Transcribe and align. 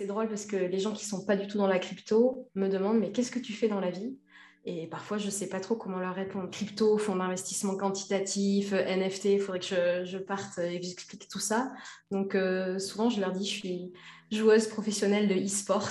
c'est 0.00 0.06
drôle 0.06 0.28
parce 0.28 0.46
que 0.46 0.56
les 0.56 0.78
gens 0.78 0.94
qui 0.94 1.04
sont 1.04 1.26
pas 1.26 1.36
du 1.36 1.46
tout 1.46 1.58
dans 1.58 1.66
la 1.66 1.78
crypto 1.78 2.48
me 2.54 2.68
demandent 2.68 2.98
mais 2.98 3.12
qu'est-ce 3.12 3.30
que 3.30 3.38
tu 3.38 3.52
fais 3.52 3.68
dans 3.68 3.80
la 3.80 3.90
vie? 3.90 4.16
Et 4.64 4.86
parfois, 4.86 5.18
je 5.18 5.28
sais 5.28 5.46
pas 5.46 5.60
trop 5.60 5.76
comment 5.76 5.98
leur 5.98 6.14
répondre. 6.14 6.48
Crypto, 6.48 6.96
fonds 6.96 7.16
d'investissement 7.16 7.76
quantitatif, 7.76 8.72
NFT, 8.72 9.24
il 9.26 9.40
faudrait 9.40 9.58
que 9.60 9.66
je, 10.06 10.16
parte 10.16 10.58
et 10.58 10.80
que 10.80 10.86
j'explique 10.86 11.28
tout 11.28 11.38
ça. 11.38 11.70
Donc, 12.10 12.34
euh, 12.34 12.78
souvent, 12.78 13.10
je 13.10 13.20
leur 13.20 13.32
dis 13.32 13.44
je 13.44 13.50
suis 13.50 13.92
joueuse 14.30 14.68
professionnelle 14.68 15.28
de 15.28 15.34
e-sport. 15.34 15.90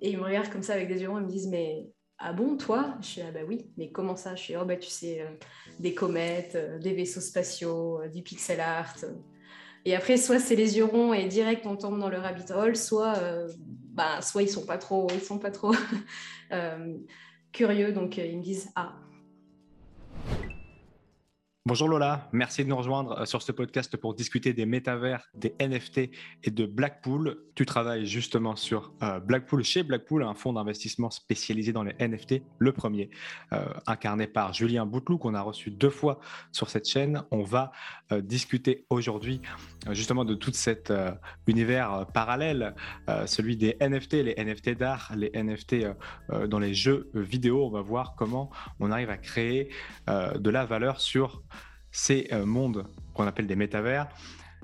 Et 0.00 0.10
ils 0.10 0.18
me 0.18 0.22
regardent 0.22 0.50
comme 0.50 0.62
ça 0.62 0.74
avec 0.74 0.86
des 0.86 1.02
yeux 1.02 1.10
ronds 1.10 1.20
me 1.20 1.26
disent 1.26 1.48
mais 1.48 1.88
ah 2.18 2.32
bon, 2.32 2.56
toi? 2.56 2.96
Je 3.00 3.06
suis 3.06 3.22
ah 3.22 3.32
bah 3.32 3.40
oui, 3.48 3.68
mais 3.76 3.90
comment 3.90 4.14
ça? 4.14 4.36
Je 4.36 4.42
suis 4.42 4.56
oh 4.56 4.64
bah 4.64 4.76
tu 4.76 4.90
sais, 4.90 5.22
euh, 5.22 5.30
des 5.80 5.92
comètes, 5.92 6.54
euh, 6.54 6.78
des 6.78 6.92
vaisseaux 6.92 7.20
spatiaux, 7.20 8.00
du 8.12 8.22
pixel 8.22 8.60
art. 8.60 8.94
Et 9.84 9.94
après, 9.94 10.16
soit 10.16 10.38
c'est 10.38 10.56
les 10.56 10.76
yeux 10.76 10.84
ronds 10.84 11.12
et 11.12 11.26
direct 11.26 11.66
on 11.66 11.76
tombe 11.76 11.98
dans 11.98 12.08
le 12.08 12.18
rabbit 12.18 12.52
hole, 12.52 12.76
soit, 12.76 13.16
euh, 13.18 13.48
bah, 13.92 14.20
soit 14.20 14.42
ils 14.42 14.48
sont 14.48 14.66
pas 14.66 14.78
trop, 14.78 15.08
ils 15.14 15.20
sont 15.20 15.38
pas 15.38 15.50
trop 15.50 15.74
euh, 16.52 16.96
curieux, 17.52 17.92
donc 17.92 18.18
euh, 18.18 18.26
ils 18.26 18.38
me 18.38 18.42
disent 18.42 18.70
ah 18.76 18.94
Bonjour 21.68 21.86
Lola, 21.86 22.30
merci 22.32 22.64
de 22.64 22.70
nous 22.70 22.78
rejoindre 22.78 23.20
euh, 23.20 23.24
sur 23.26 23.42
ce 23.42 23.52
podcast 23.52 23.94
pour 23.98 24.14
discuter 24.14 24.54
des 24.54 24.64
métavers, 24.64 25.28
des 25.34 25.54
NFT 25.60 26.10
et 26.44 26.50
de 26.50 26.64
Blackpool. 26.64 27.42
Tu 27.54 27.66
travailles 27.66 28.06
justement 28.06 28.56
sur 28.56 28.94
euh, 29.02 29.20
Blackpool 29.20 29.62
chez 29.64 29.82
Blackpool, 29.82 30.22
un 30.22 30.32
fonds 30.32 30.54
d'investissement 30.54 31.10
spécialisé 31.10 31.74
dans 31.74 31.82
les 31.82 31.92
NFT, 32.00 32.36
le 32.58 32.72
premier, 32.72 33.10
euh, 33.52 33.66
incarné 33.86 34.26
par 34.26 34.54
Julien 34.54 34.86
Bouteloup, 34.86 35.18
qu'on 35.18 35.34
a 35.34 35.42
reçu 35.42 35.70
deux 35.70 35.90
fois 35.90 36.20
sur 36.52 36.70
cette 36.70 36.88
chaîne. 36.88 37.22
On 37.30 37.42
va 37.42 37.70
discuter 38.22 38.86
aujourd'hui 38.88 39.42
justement 39.90 40.24
de 40.24 40.34
tout 40.34 40.52
cet 40.54 40.90
univers 41.46 42.06
parallèle, 42.14 42.74
celui 43.26 43.58
des 43.58 43.76
NFT, 43.82 44.14
les 44.14 44.34
NFT 44.42 44.70
d'art, 44.70 45.12
les 45.14 45.30
NFT 45.34 45.88
dans 46.46 46.58
les 46.58 46.72
jeux 46.72 47.10
vidéo. 47.12 47.66
On 47.66 47.70
va 47.70 47.82
voir 47.82 48.14
comment 48.16 48.50
on 48.80 48.90
arrive 48.90 49.10
à 49.10 49.18
créer 49.18 49.68
de 50.06 50.48
la 50.48 50.64
valeur 50.64 51.02
sur 51.02 51.42
ces 51.98 52.28
euh, 52.30 52.46
mondes 52.46 52.86
qu'on 53.12 53.26
appelle 53.26 53.48
des 53.48 53.56
métavers, 53.56 54.08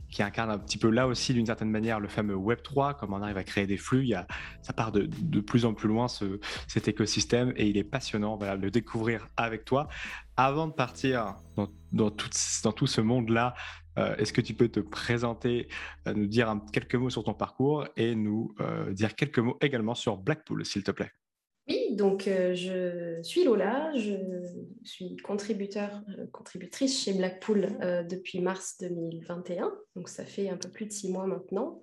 qui 0.08 0.22
incarnent 0.22 0.52
un 0.52 0.58
petit 0.58 0.78
peu 0.78 0.88
là 0.88 1.08
aussi 1.08 1.34
d'une 1.34 1.46
certaine 1.46 1.70
manière 1.70 1.98
le 1.98 2.06
fameux 2.06 2.36
Web 2.36 2.62
3, 2.62 2.94
comment 2.94 3.16
on 3.16 3.22
arrive 3.22 3.36
à 3.36 3.42
créer 3.42 3.66
des 3.66 3.77
flux. 3.77 4.12
Ça 4.62 4.72
part 4.72 4.92
de, 4.92 5.08
plus 5.40 5.64
en 5.64 5.74
plus 5.74 5.88
loin 5.88 6.06
ce, 6.06 6.38
cet 6.68 6.86
écosystème 6.86 7.52
et 7.56 7.66
il 7.66 7.77
est 7.77 7.84
passionnant 7.84 8.36
de 8.36 8.46
le 8.46 8.70
découvrir 8.70 9.27
avec 9.36 9.64
toi. 9.64 9.88
Avant 10.36 10.68
de 10.68 10.72
partir 10.72 11.34
dans, 11.56 11.68
dans, 11.90 12.10
tout, 12.12 12.30
dans 12.62 12.72
tout 12.72 12.86
ce 12.86 13.00
monde-là, 13.00 13.55
euh, 13.98 14.14
est-ce 14.16 14.32
que 14.32 14.40
tu 14.40 14.55
peux 14.55 14.68
te 14.68 14.78
présenter, 14.78 15.66
euh, 16.06 16.14
nous 16.14 16.27
dire 16.27 16.56
quelques 16.72 16.94
mots 16.94 17.10
sur 17.10 17.24
ton 17.24 17.34
parcours 17.34 17.88
et 17.96 18.14
nous 18.14 18.55
dire 18.92 19.16
quelques 19.16 19.40
mots 19.40 19.58
également 19.60 19.96
sur 19.96 20.18
Blackpool, 20.18 20.64
s'il 20.64 20.84
te 20.84 20.92
plaît? 20.92 21.10
Oui, 21.67 21.97
donc 21.97 22.29
euh, 22.29 22.55
je 22.55 23.23
suis 23.23 23.43
Lola, 23.45 23.91
je 23.97 24.15
suis 24.83 25.17
contributeur, 25.17 26.03
euh, 26.19 26.27
contributrice 26.31 27.03
chez 27.03 27.15
Blackpool 27.15 27.79
euh, 27.81 28.03
depuis 28.03 28.41
mars 28.41 28.77
2021, 28.81 29.73
donc 29.97 30.11
ça 30.11 30.27
fait 30.27 30.51
un 30.51 30.59
peu 30.59 30.69
plus 30.69 30.85
de 30.85 30.92
six 30.92 31.11
mois 31.11 31.27
maintenant. 31.27 31.81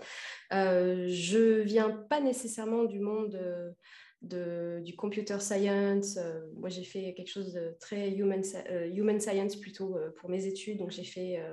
je 0.52 1.62
viens 1.62 1.90
pas 1.90 2.22
nécessairement 2.22 2.84
du 2.84 3.00
monde 3.00 3.36
de, 4.22 4.82
du 4.82 4.96
computer 4.96 5.40
science. 5.40 6.20
moi, 6.58 6.70
j'ai 6.70 6.84
fait 6.84 7.16
quelque 7.16 7.32
chose 7.32 7.52
de 7.54 7.76
très 7.80 8.12
human, 8.12 8.44
human 8.94 9.20
science 9.20 9.56
plutôt 9.56 9.98
pour 10.18 10.30
mes 10.30 10.46
études, 10.46 10.78
donc 10.78 10.92
j'ai 10.92 11.04
fait 11.04 11.44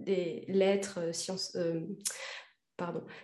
des 0.00 0.44
lettres, 0.48 1.14
sciences 1.14 1.56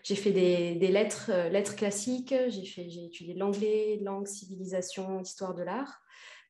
j'ai 0.02 0.14
fait 0.14 0.32
des, 0.32 0.88
lettres, 0.88 1.30
euh, 1.32 1.48
lettres 1.48 1.76
classiques, 1.76 2.34
j'ai, 2.48 3.04
étudié 3.04 3.34
l'anglais, 3.34 3.98
langue, 4.02 4.26
civilisation, 4.26 5.20
histoire 5.20 5.54
de 5.54 5.62
l'art. 5.62 6.02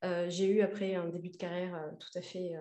Euh, 0.05 0.27
j'ai 0.29 0.47
eu 0.47 0.61
après 0.61 0.95
un 0.95 1.09
début 1.09 1.31
de 1.31 1.37
carrière 1.37 1.75
euh, 1.75 1.91
tout 1.99 2.19
à 2.19 2.23
fait 2.23 2.53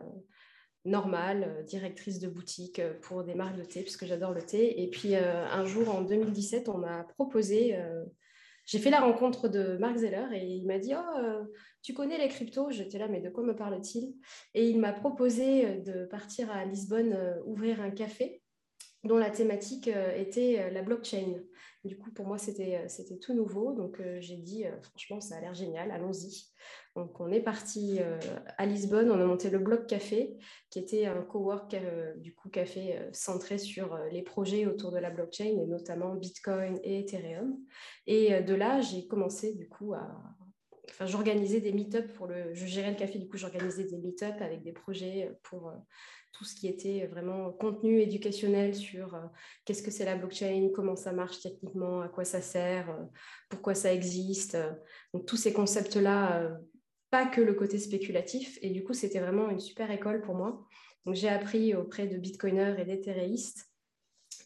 normal, 0.86 1.64
directrice 1.66 2.20
de 2.20 2.28
boutique 2.28 2.80
pour 3.02 3.24
des 3.24 3.34
marques 3.34 3.58
de 3.58 3.64
thé, 3.64 3.82
puisque 3.82 4.06
j'adore 4.06 4.34
le 4.34 4.44
thé. 4.44 4.84
Et 4.84 4.90
puis 4.90 5.16
un 5.16 5.66
jour, 5.66 5.90
en 5.90 6.02
2017, 6.02 6.70
on 6.70 6.78
m'a 6.78 7.04
proposé, 7.04 7.76
j'ai 8.68 8.78
fait 8.78 8.92
la 8.92 9.00
rencontre 9.00 9.48
de 9.48 9.78
Mark 9.78 9.98
Zeller 9.98 10.28
et 10.34 10.46
il 10.46 10.68
m'a 10.68 10.78
dit, 10.78 10.94
oh, 10.94 11.48
tu 11.82 11.96
connais 11.96 12.20
les 12.20 12.28
cryptos? 12.28 12.70
J'étais 12.70 13.00
là, 13.00 13.08
mais 13.08 13.20
de 13.20 13.32
quoi 13.32 13.44
me 13.44 13.56
parle-t-il? 13.56 14.14
Et 14.54 14.70
il 14.70 14.80
m'a 14.80 14.94
proposé 14.94 15.80
de 15.80 16.06
partir 16.06 16.52
à 16.52 16.66
Lisbonne 16.66 17.42
ouvrir 17.48 17.82
un 17.82 17.90
café 17.90 18.44
dont 19.06 19.18
la 19.18 19.30
thématique 19.30 19.88
euh, 19.88 20.18
était 20.18 20.60
euh, 20.60 20.70
la 20.72 20.82
blockchain. 20.82 21.36
Du 21.84 21.98
coup, 21.98 22.12
pour 22.12 22.26
moi, 22.26 22.40
c'était, 22.40 22.84
euh, 22.84 23.16
tout 23.22 23.36
nouveau. 23.36 23.72
Donc, 23.74 24.02
j'ai 24.20 24.38
dit, 24.38 24.66
franchement, 24.82 25.22
ça 25.22 25.38
a 25.38 25.42
l'air 25.42 25.54
génial, 25.54 25.92
allons-y. 25.92 26.48
Donc, 26.96 27.20
on 27.20 27.32
est 27.32 27.42
parti 27.42 28.00
à 28.58 28.66
Lisbonne, 28.66 29.12
on 29.12 29.22
a 29.22 29.26
monté 29.26 29.52
le 29.52 29.60
Bloc 29.60 29.86
Café, 29.86 30.36
qui 30.72 30.80
était 30.80 31.06
un 31.06 31.22
cowork, 31.22 31.76
du 32.18 32.34
coup, 32.34 32.50
café 32.50 32.98
centré 33.12 33.60
sur 33.60 33.96
les 34.12 34.24
projets 34.24 34.66
autour 34.66 34.92
de 34.92 34.98
la 34.98 35.12
blockchain, 35.12 35.60
et 35.62 35.68
notamment 35.68 36.16
Bitcoin 36.16 36.80
et 36.84 37.02
Ethereum. 37.02 37.56
Et 38.08 38.42
de 38.42 38.56
là, 38.56 38.82
j'ai 38.82 39.06
commencé, 39.06 39.54
du 39.54 39.70
coup, 39.70 39.94
à, 39.94 40.36
J'organisais 41.06 41.62
des 41.62 41.72
meet-up 41.72 42.14
pour 42.14 42.28
le. 42.28 42.54
Je 42.54 42.66
gérais 42.66 42.92
le 42.92 42.98
café, 42.98 43.20
du 43.20 43.28
coup, 43.28 43.38
j'organisais 43.38 43.86
des 43.86 43.98
meet-up 43.98 44.36
avec 44.40 44.64
des 44.64 44.72
projets 44.72 45.32
pour 45.44 45.74
tout 46.36 46.44
ce 46.44 46.56
qui 46.56 46.68
était 46.68 47.08
vraiment 47.08 47.52
contenu 47.52 48.02
éducationnel 48.02 48.76
sur 48.76 49.16
euh, 49.16 49.22
qu'est-ce 49.64 49.82
que 49.82 49.92
c'est 49.92 50.06
la 50.06 50.16
blockchain, 50.16 50.70
comment 50.76 50.96
ça 50.96 51.14
marche 51.14 51.40
techniquement, 51.40 52.02
à 52.02 52.10
quoi 52.10 52.26
ça 52.26 52.42
sert, 52.42 52.90
euh, 52.90 53.04
pourquoi 53.50 53.74
ça 53.74 53.94
existe. 53.94 54.58
Donc 55.14 55.26
tous 55.26 55.38
ces 55.38 55.54
concepts-là, 55.54 56.42
euh, 56.42 56.56
pas 57.10 57.26
que 57.26 57.42
le 57.42 57.54
côté 57.54 57.80
spéculatif. 57.80 58.60
Et 58.62 58.72
du 58.72 58.84
coup, 58.84 58.94
c'était 58.94 59.20
vraiment 59.20 59.50
une 59.50 59.60
super 59.60 59.90
école 59.92 60.22
pour 60.22 60.36
moi. 60.36 60.66
Donc 61.06 61.16
j'ai 61.16 61.30
appris 61.30 61.74
auprès 61.74 62.08
de 62.08 62.18
bitcoiners 62.18 62.76
et 62.80 62.86
d'ethereistes. 62.86 63.70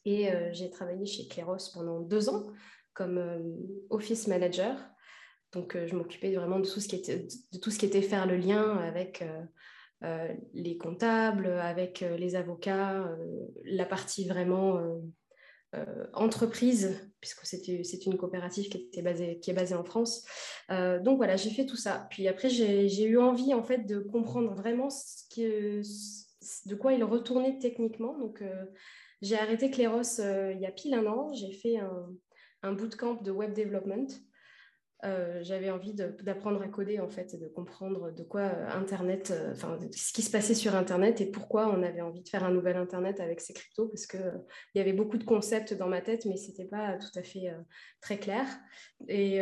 Et 0.05 0.29
j'ai 0.51 0.69
travaillé 0.69 1.05
chez 1.05 1.27
Kleros 1.27 1.71
pendant 1.73 1.99
deux 1.99 2.29
ans 2.29 2.47
comme 2.93 3.57
office 3.89 4.27
manager. 4.27 4.77
Donc, 5.53 5.75
je 5.75 5.95
m'occupais 5.95 6.33
vraiment 6.35 6.59
de 6.59 6.67
tout, 6.67 6.79
ce 6.79 6.87
qui 6.87 6.95
était, 6.95 7.27
de 7.51 7.57
tout 7.57 7.71
ce 7.71 7.79
qui 7.79 7.85
était 7.85 8.01
faire 8.01 8.27
le 8.27 8.37
lien 8.37 8.77
avec 8.77 9.23
euh, 10.05 10.33
les 10.53 10.77
comptables, 10.77 11.47
avec 11.47 12.03
euh, 12.03 12.15
les 12.15 12.37
avocats, 12.37 13.03
euh, 13.03 13.17
la 13.65 13.85
partie 13.85 14.27
vraiment 14.27 14.79
entreprise, 16.13 17.11
puisque 17.19 17.45
c'est 17.45 18.05
une 18.07 18.17
coopérative 18.17 18.69
qui, 18.69 18.77
était 18.77 19.03
basée, 19.03 19.39
qui 19.39 19.51
est 19.51 19.53
basée 19.53 19.75
en 19.75 19.83
France. 19.83 20.25
donc 20.67 21.17
voilà, 21.17 21.35
j'ai 21.35 21.51
fait 21.51 21.67
tout 21.67 21.75
ça. 21.75 22.07
Puis 22.09 22.27
après, 22.27 22.49
j'ai 22.49 23.03
eu 23.03 23.19
envie 23.19 23.53
en 23.53 23.61
fait 23.61 23.85
de 23.85 23.99
comprendre 23.99 24.55
vraiment 24.55 24.87
de 26.65 26.75
quoi 26.75 26.93
il 26.93 27.03
retournait 27.03 27.59
techniquement. 27.59 28.17
Donc 28.17 28.43
j'ai 29.21 29.37
arrêté 29.37 29.69
Cléros 29.69 30.01
il 30.17 30.59
y 30.59 30.65
a 30.65 30.71
pile 30.71 30.95
un 30.95 31.05
an. 31.05 31.31
J'ai 31.33 31.53
fait 31.53 31.77
un, 31.77 32.09
un 32.63 32.73
bootcamp 32.73 33.21
de 33.21 33.29
web 33.29 33.53
development 33.53 34.07
euh, 35.05 35.39
j'avais 35.43 35.69
envie 35.69 35.93
d'apprendre 35.93 36.61
à 36.61 36.67
coder 36.67 36.99
en 36.99 37.07
fait 37.07 37.33
et 37.33 37.37
de 37.37 37.47
comprendre 37.47 38.11
de 38.11 38.23
quoi 38.23 38.41
euh, 38.41 38.67
Internet, 38.71 39.31
euh, 39.31 39.53
ce 39.95 40.11
qui 40.11 40.21
se 40.21 40.29
passait 40.29 40.53
sur 40.53 40.75
Internet 40.75 41.21
et 41.21 41.25
pourquoi 41.25 41.69
on 41.69 41.83
avait 41.83 42.01
envie 42.01 42.21
de 42.21 42.27
faire 42.27 42.43
un 42.43 42.51
nouvel 42.51 42.75
Internet 42.75 43.21
avec 43.21 43.39
ces 43.39 43.53
cryptos 43.53 43.87
parce 43.87 44.05
que 44.05 44.17
y 44.75 44.79
avait 44.79 44.91
beaucoup 44.91 45.17
de 45.17 45.23
concepts 45.23 45.73
dans 45.73 45.87
ma 45.87 46.01
tête 46.01 46.25
mais 46.25 46.35
c'était 46.35 46.65
pas 46.65 46.97
tout 46.97 47.17
à 47.17 47.23
fait 47.23 47.49
très 48.01 48.17
clair. 48.17 48.45
Et 49.07 49.39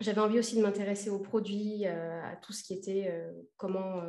j'avais 0.00 0.20
envie 0.20 0.38
aussi 0.38 0.56
de 0.56 0.62
m'intéresser 0.62 1.10
aux 1.10 1.20
produits, 1.20 1.84
à 1.86 2.36
tout 2.42 2.54
ce 2.54 2.64
qui 2.64 2.72
était 2.72 3.12
comment 3.58 4.02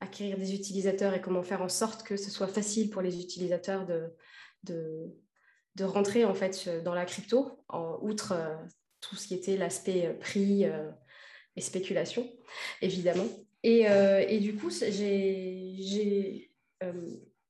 acquérir 0.00 0.36
des 0.36 0.54
utilisateurs 0.54 1.14
et 1.14 1.22
comment 1.22 1.42
faire 1.42 1.62
en 1.62 1.70
sorte 1.70 2.02
que 2.02 2.16
ce 2.16 2.30
soit 2.30 2.48
facile 2.48 2.90
pour 2.90 3.00
les 3.00 3.20
utilisateurs 3.20 3.86
de, 3.86 4.14
de, 4.64 5.10
de 5.76 5.84
rentrer 5.84 6.26
en 6.26 6.34
fait 6.34 6.68
dans 6.84 6.94
la 6.94 7.06
crypto, 7.06 7.64
en, 7.68 7.98
outre 8.02 8.34
tout 9.02 9.16
ce 9.16 9.28
qui 9.28 9.34
était 9.34 9.58
l'aspect 9.58 10.06
euh, 10.06 10.14
prix 10.14 10.64
euh, 10.64 10.90
et 11.56 11.60
spéculation, 11.60 12.26
évidemment. 12.80 13.26
Et, 13.62 13.88
euh, 13.90 14.24
et 14.26 14.40
du 14.40 14.54
coup, 14.56 14.70
j'ai, 14.70 16.50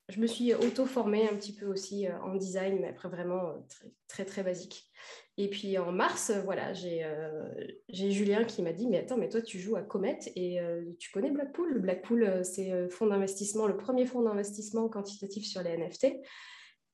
je 0.09 0.19
me 0.19 0.27
suis 0.27 0.53
auto-formée 0.53 1.27
un 1.29 1.35
petit 1.35 1.55
peu 1.55 1.65
aussi 1.65 2.07
en 2.23 2.35
design, 2.35 2.79
mais 2.81 2.89
après 2.89 3.07
vraiment 3.07 3.65
très, 4.07 4.25
très, 4.25 4.43
basique. 4.43 4.91
Et 5.37 5.49
puis 5.49 5.77
en 5.79 5.91
mars, 5.91 6.31
voilà, 6.43 6.73
j'ai 6.73 7.01
Julien 7.89 8.43
qui 8.43 8.61
m'a 8.61 8.73
dit 8.73 8.87
Mais 8.87 8.99
attends, 8.99 9.17
mais 9.17 9.29
toi, 9.29 9.41
tu 9.41 9.57
joues 9.57 9.75
à 9.75 9.81
Comet 9.81 10.19
et 10.35 10.59
tu 10.99 11.09
connais 11.11 11.31
Blackpool? 11.31 11.79
Blackpool, 11.79 12.41
c'est 12.43 12.89
fonds 12.89 13.07
d'investissement, 13.07 13.65
le 13.65 13.77
premier 13.77 14.05
fonds 14.05 14.21
d'investissement 14.21 14.89
quantitatif 14.89 15.47
sur 15.47 15.63
les 15.63 15.77
NFT. 15.77 16.17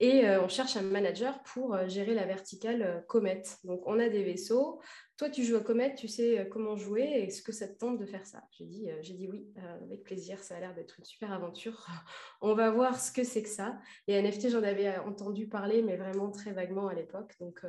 Et 0.01 0.25
euh, 0.25 0.41
on 0.41 0.47
cherche 0.47 0.77
un 0.77 0.81
manager 0.81 1.43
pour 1.43 1.73
euh, 1.73 1.87
gérer 1.89 2.13
la 2.13 2.25
verticale 2.25 2.81
euh, 2.81 3.01
Comet. 3.01 3.43
Donc, 3.65 3.81
on 3.85 3.99
a 3.99 4.07
des 4.07 4.23
vaisseaux. 4.23 4.79
Toi, 5.17 5.29
tu 5.29 5.43
joues 5.43 5.57
à 5.57 5.59
Comet, 5.59 5.93
tu 5.95 6.07
sais 6.07 6.47
comment 6.49 6.77
jouer. 6.77 7.03
Est-ce 7.03 7.41
que 7.41 7.51
ça 7.51 7.67
te 7.67 7.77
tente 7.77 7.97
de 7.97 8.05
faire 8.05 8.25
ça? 8.25 8.41
J'ai 8.51 8.65
dit, 8.65 8.87
j'ai 9.01 9.13
dit 9.13 9.27
oui, 9.27 9.53
avec 9.83 10.03
plaisir. 10.03 10.41
Ça 10.41 10.55
a 10.55 10.61
l'air 10.61 10.73
d'être 10.73 10.97
une 10.97 11.03
super 11.03 11.33
aventure. 11.33 11.85
on 12.41 12.53
va 12.53 12.71
voir 12.71 12.97
ce 12.97 13.11
que 13.11 13.25
c'est 13.25 13.43
que 13.43 13.49
ça. 13.49 13.77
Et 14.07 14.21
NFT, 14.21 14.47
j'en 14.49 14.63
avais 14.63 14.97
entendu 14.99 15.49
parler, 15.49 15.81
mais 15.81 15.97
vraiment 15.97 16.31
très 16.31 16.53
vaguement 16.53 16.87
à 16.87 16.93
l'époque. 16.93 17.35
Donc, 17.41 17.65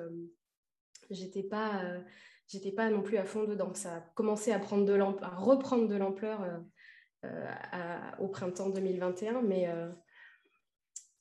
J'étais 1.10 1.42
pas, 1.42 1.82
j'étais 2.46 2.70
pas 2.70 2.88
non 2.88 3.02
plus 3.02 3.16
à 3.16 3.24
fond 3.24 3.42
dedans. 3.42 3.74
Ça 3.74 3.96
a 3.96 4.00
commencé 4.14 4.52
à, 4.52 4.60
prendre 4.60 4.84
de 4.84 4.94
à 4.94 5.34
reprendre 5.34 5.88
de 5.88 5.96
l'ampleur 5.96 6.62
au 8.20 8.28
printemps 8.28 8.70
2021, 8.70 9.42
mais 9.42 9.68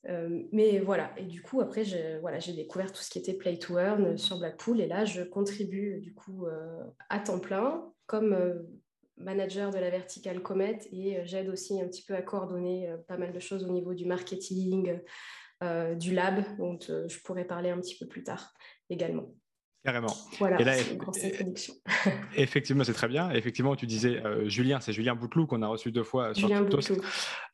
euh, 0.07 0.43
mais 0.51 0.79
voilà, 0.79 1.11
et 1.17 1.25
du 1.25 1.41
coup, 1.41 1.59
après, 1.61 1.83
j'ai 1.83 2.53
découvert 2.53 2.91
tout 2.91 3.01
ce 3.01 3.09
qui 3.09 3.19
était 3.19 3.33
Play 3.33 3.57
to 3.57 3.77
Earn 3.77 4.17
sur 4.17 4.39
Blackpool, 4.39 4.79
et 4.79 4.87
là, 4.87 5.05
je 5.05 5.21
contribue 5.21 5.99
du 5.99 6.13
coup 6.13 6.45
euh, 6.45 6.83
à 7.09 7.19
temps 7.19 7.39
plein 7.39 7.91
comme 8.07 8.33
euh, 8.33 8.63
manager 9.17 9.71
de 9.71 9.77
la 9.77 9.89
verticale 9.89 10.41
Comet, 10.41 10.79
et 10.91 11.25
j'aide 11.25 11.49
aussi 11.49 11.81
un 11.81 11.87
petit 11.87 12.03
peu 12.03 12.15
à 12.15 12.21
coordonner 12.21 12.93
pas 13.07 13.17
mal 13.17 13.33
de 13.33 13.39
choses 13.39 13.65
au 13.65 13.71
niveau 13.71 13.93
du 13.93 14.05
marketing, 14.05 14.99
du 15.97 16.13
lab, 16.13 16.45
dont 16.57 16.79
je 16.79 17.19
pourrais 17.19 17.43
parler 17.43 17.69
un 17.69 17.81
petit 17.81 17.97
peu 17.97 18.07
plus 18.07 18.23
tard 18.23 18.53
également. 18.89 19.33
Carrément. 19.85 20.13
Voilà, 20.39 20.75
c'est 20.75 20.91
une 20.91 20.97
grosse 20.97 21.23
introduction. 21.23 21.73
Effectivement, 22.35 22.83
c'est 22.83 22.93
très 22.93 23.07
bien. 23.07 23.31
Effectivement, 23.31 23.77
tu 23.77 23.87
disais 23.87 24.21
euh, 24.25 24.49
Julien, 24.49 24.81
c'est 24.81 24.91
Julien 24.91 25.15
Bouteloup 25.15 25.47
qu'on 25.47 25.61
a 25.61 25.67
reçu 25.67 25.93
deux 25.93 26.03
fois 26.03 26.33
sur 26.33 26.49
Julien 26.49 26.67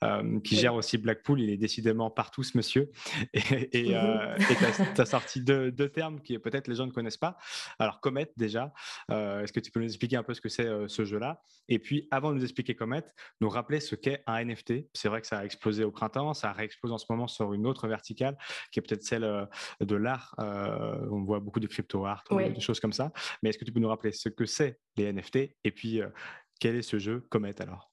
euh, 0.04 0.40
qui 0.40 0.56
gère 0.56 0.74
aussi 0.74 0.98
Blackpool. 0.98 1.40
Il 1.40 1.52
est 1.52 1.58
décidément 1.58 2.10
partout, 2.10 2.42
ce 2.42 2.58
monsieur. 2.58 2.90
Et 3.34 3.70
tu 3.70 3.94
as, 3.94 4.38
mhm. 4.40 5.06
sorti 5.06 5.42
deux, 5.42 5.72
termes 5.90 6.20
qui 6.20 6.40
peut-être 6.40 6.68
les 6.68 6.74
gens 6.74 6.88
ne 6.88 6.92
connaissent 6.92 7.16
pas. 7.16 7.38
Alors, 7.78 8.00
Comet, 8.00 8.32
déjà, 8.38 8.74
euh, 9.12 9.44
est-ce 9.44 9.54
que 9.54 9.60
tu 9.60 9.70
peux 9.70 9.80
nous 9.80 9.86
expliquer 9.86 10.16
un 10.16 10.24
peu 10.24 10.34
ce 10.34 10.42
que 10.42 10.50
c'est 10.50 10.68
ce 10.88 11.06
jeu-là? 11.06 11.44
Et 11.70 11.78
puis, 11.78 12.08
avant 12.10 12.32
de 12.32 12.38
nous 12.38 12.44
expliquer 12.44 12.74
Comet, 12.74 13.04
nous 13.40 13.50
rappeler 13.50 13.80
ce 13.80 13.94
qu'est 13.94 14.24
un 14.26 14.44
NFT. 14.44 14.88
C'est 14.94 15.10
vrai 15.10 15.22
que 15.22 15.28
ça 15.28 15.40
a 15.40 15.46
explosé 15.46 15.84
au 15.84 15.92
printemps, 15.92 16.34
ça 16.34 16.52
réexplose 16.52 16.92
en 16.92 16.98
ce 16.98 17.06
moment 17.08 17.28
sur 17.28 17.54
une 17.54 17.68
autre 17.68 17.88
verticale, 17.88 18.36
qui 18.72 18.80
est 18.80 18.82
peut-être 18.82 19.04
celle 19.04 19.48
de 19.80 19.96
l'art. 19.96 20.34
on 20.40 21.24
voit 21.24 21.40
beaucoup 21.40 21.60
de 21.60 21.68
crypto-art 21.68 22.15
des 22.32 22.60
choses 22.60 22.80
comme 22.80 22.94
ça. 22.94 23.12
Mais 23.42 23.50
est-ce 23.50 23.58
que 23.58 23.66
tu 23.66 23.72
peux 23.72 23.80
nous 23.80 23.88
rappeler 23.88 24.12
ce 24.12 24.30
que 24.30 24.46
c'est 24.46 24.80
les 24.98 25.12
NFT 25.12 25.36
et 25.64 25.72
puis 25.72 26.02
euh, 26.02 26.10
quel 26.60 26.76
est 26.76 26.82
ce 26.82 27.00
jeu 27.00 27.22
Comet 27.30 27.62
alors? 27.62 27.92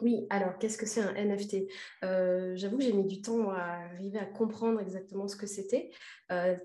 Oui, 0.00 0.26
alors 0.30 0.58
qu'est-ce 0.58 0.78
que 0.78 0.86
c'est 0.86 1.02
un 1.02 1.12
NFT 1.14 1.68
euh, 2.04 2.56
J'avoue 2.56 2.78
que 2.78 2.84
j'ai 2.84 2.92
mis 2.92 3.06
du 3.06 3.20
temps 3.20 3.50
à 3.50 3.84
arriver 3.94 4.18
à 4.18 4.24
comprendre 4.24 4.80
exactement 4.80 5.28
ce 5.28 5.36
que 5.36 5.46
c'était. 5.46 5.90
Euh, 6.32 6.56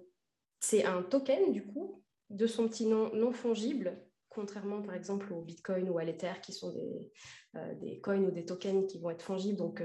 c'est 0.59 0.85
un 0.85 1.03
token, 1.03 1.51
du 1.51 1.65
coup, 1.65 2.03
de 2.29 2.47
son 2.47 2.67
petit 2.67 2.87
nom 2.87 3.13
non 3.13 3.31
fongible, 3.31 4.01
contrairement 4.29 4.81
par 4.81 4.95
exemple 4.95 5.31
au 5.33 5.41
Bitcoin 5.41 5.89
ou 5.89 5.99
à 5.99 6.03
l'Ether, 6.03 6.33
qui 6.41 6.51
sont 6.51 6.73
des, 6.73 7.11
des 7.79 7.99
coins 8.01 8.23
ou 8.23 8.31
des 8.31 8.45
tokens 8.45 8.87
qui 8.87 8.99
vont 8.99 9.11
être 9.11 9.21
fongibles. 9.21 9.57
Donc, 9.57 9.83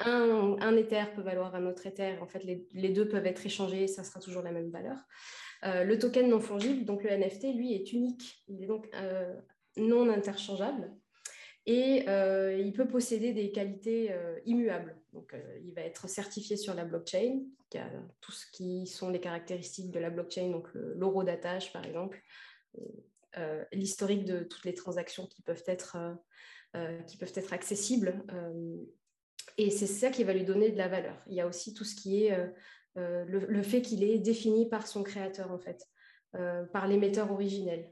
un, 0.00 0.56
un, 0.60 0.76
Ether 0.76 1.04
peut 1.14 1.22
valoir 1.22 1.54
un 1.54 1.66
autre 1.66 1.86
Ether. 1.86 2.18
En 2.20 2.26
fait, 2.26 2.44
les, 2.44 2.88
deux 2.90 3.08
peuvent 3.08 3.26
être 3.26 3.44
échangés, 3.44 3.86
ça 3.86 4.04
sera 4.04 4.20
toujours 4.20 4.42
la 4.42 4.52
même 4.52 4.70
valeur. 4.70 4.98
Euh, 5.64 5.84
le 5.84 5.98
token 5.98 6.28
non 6.28 6.40
fongible, 6.40 6.84
donc 6.84 7.02
le 7.02 7.10
NFT, 7.10 7.54
lui, 7.54 7.74
est 7.74 7.92
unique. 7.92 8.44
Il 8.48 8.62
est 8.62 8.66
donc 8.66 8.88
euh, 8.94 9.34
non 9.76 10.08
interchangeable 10.10 10.92
et 11.64 12.08
euh, 12.08 12.56
il 12.56 12.72
peut 12.72 12.86
posséder 12.86 13.32
des 13.32 13.50
qualités 13.50 14.14
immuables. 14.44 14.96
Donc, 15.12 15.34
il 15.64 15.74
va 15.74 15.80
être 15.80 16.08
certifié 16.08 16.56
sur 16.56 16.74
la 16.74 16.84
blockchain, 16.84 17.40
qui 17.70 17.78
a 17.78 17.90
tout 18.20 18.30
ce 18.30 18.46
qui 18.52 18.86
sont 18.86 19.10
les 19.10 19.18
caractéristiques 19.18 19.90
de 19.90 19.98
la 19.98 20.10
blockchain, 20.10 20.50
donc 20.50 20.68
l'eurodatage, 20.74 21.72
par 21.72 21.84
exemple, 21.84 22.22
l'historique 23.72 24.24
de 24.24 24.44
toutes 24.44 24.64
les 24.64 24.74
transactions 24.74 25.26
qui 25.26 25.42
peuvent 25.42 25.64
être, 25.66 25.96
qui 27.08 27.16
peuvent 27.16 27.32
être 27.34 27.52
accessibles 27.52 28.24
et 29.58 29.70
c'est 29.70 29.86
ça 29.86 30.10
qui 30.10 30.24
va 30.24 30.32
lui 30.32 30.44
donner 30.44 30.70
de 30.70 30.78
la 30.78 30.88
valeur. 30.88 31.16
Il 31.26 31.34
y 31.34 31.40
a 31.40 31.46
aussi 31.46 31.74
tout 31.74 31.84
ce 31.84 31.94
qui 31.94 32.24
est 32.24 32.32
euh, 32.32 32.46
euh, 32.98 33.24
le, 33.26 33.62
fait 33.62 33.82
qu'il 33.82 34.02
est 34.04 34.18
défini 34.18 34.68
par 34.68 34.86
son 34.86 35.02
créateur, 35.02 35.50
en 35.50 35.58
fait, 35.58 35.86
euh, 36.34 36.64
par 36.66 36.86
l'émetteur 36.86 37.30
originel. 37.30 37.90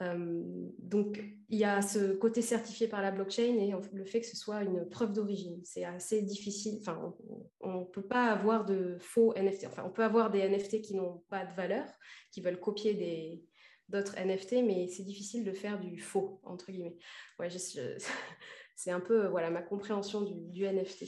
donc, 0.00 1.22
il 1.48 1.58
y 1.58 1.64
a 1.64 1.80
ce 1.80 2.12
côté 2.12 2.42
certifié 2.42 2.86
par 2.86 3.00
la 3.00 3.10
blockchain 3.10 3.56
et 3.56 3.72
le 3.92 4.04
fait 4.04 4.20
que 4.20 4.26
ce 4.26 4.36
soit 4.36 4.62
une 4.62 4.86
preuve 4.88 5.12
d'origine. 5.12 5.60
C'est 5.64 5.84
assez 5.84 6.22
difficile. 6.22 6.78
Enfin, 6.80 7.14
on 7.60 7.80
ne 7.80 7.84
peut 7.84 8.06
pas 8.06 8.26
avoir 8.26 8.66
de 8.66 8.98
faux 9.00 9.32
NFT. 9.34 9.66
Enfin, 9.66 9.84
on 9.86 9.90
peut 9.90 10.04
avoir 10.04 10.30
des 10.30 10.46
NFT 10.46 10.82
qui 10.82 10.94
n'ont 10.94 11.24
pas 11.30 11.46
de 11.46 11.54
valeur, 11.54 11.86
qui 12.30 12.40
veulent 12.42 12.60
copier 12.60 12.94
des, 12.94 13.42
d'autres 13.88 14.16
NFT, 14.18 14.64
mais 14.64 14.88
c'est 14.88 15.04
difficile 15.04 15.44
de 15.44 15.52
faire 15.52 15.78
du 15.80 15.98
faux, 15.98 16.40
entre 16.44 16.70
guillemets. 16.70 16.96
Ouais, 17.38 17.48
c'est 18.76 18.90
un 18.90 19.00
peu 19.00 19.26
voilà, 19.26 19.50
ma 19.50 19.62
compréhension 19.62 20.20
du, 20.20 20.66
NFT. 20.66 21.04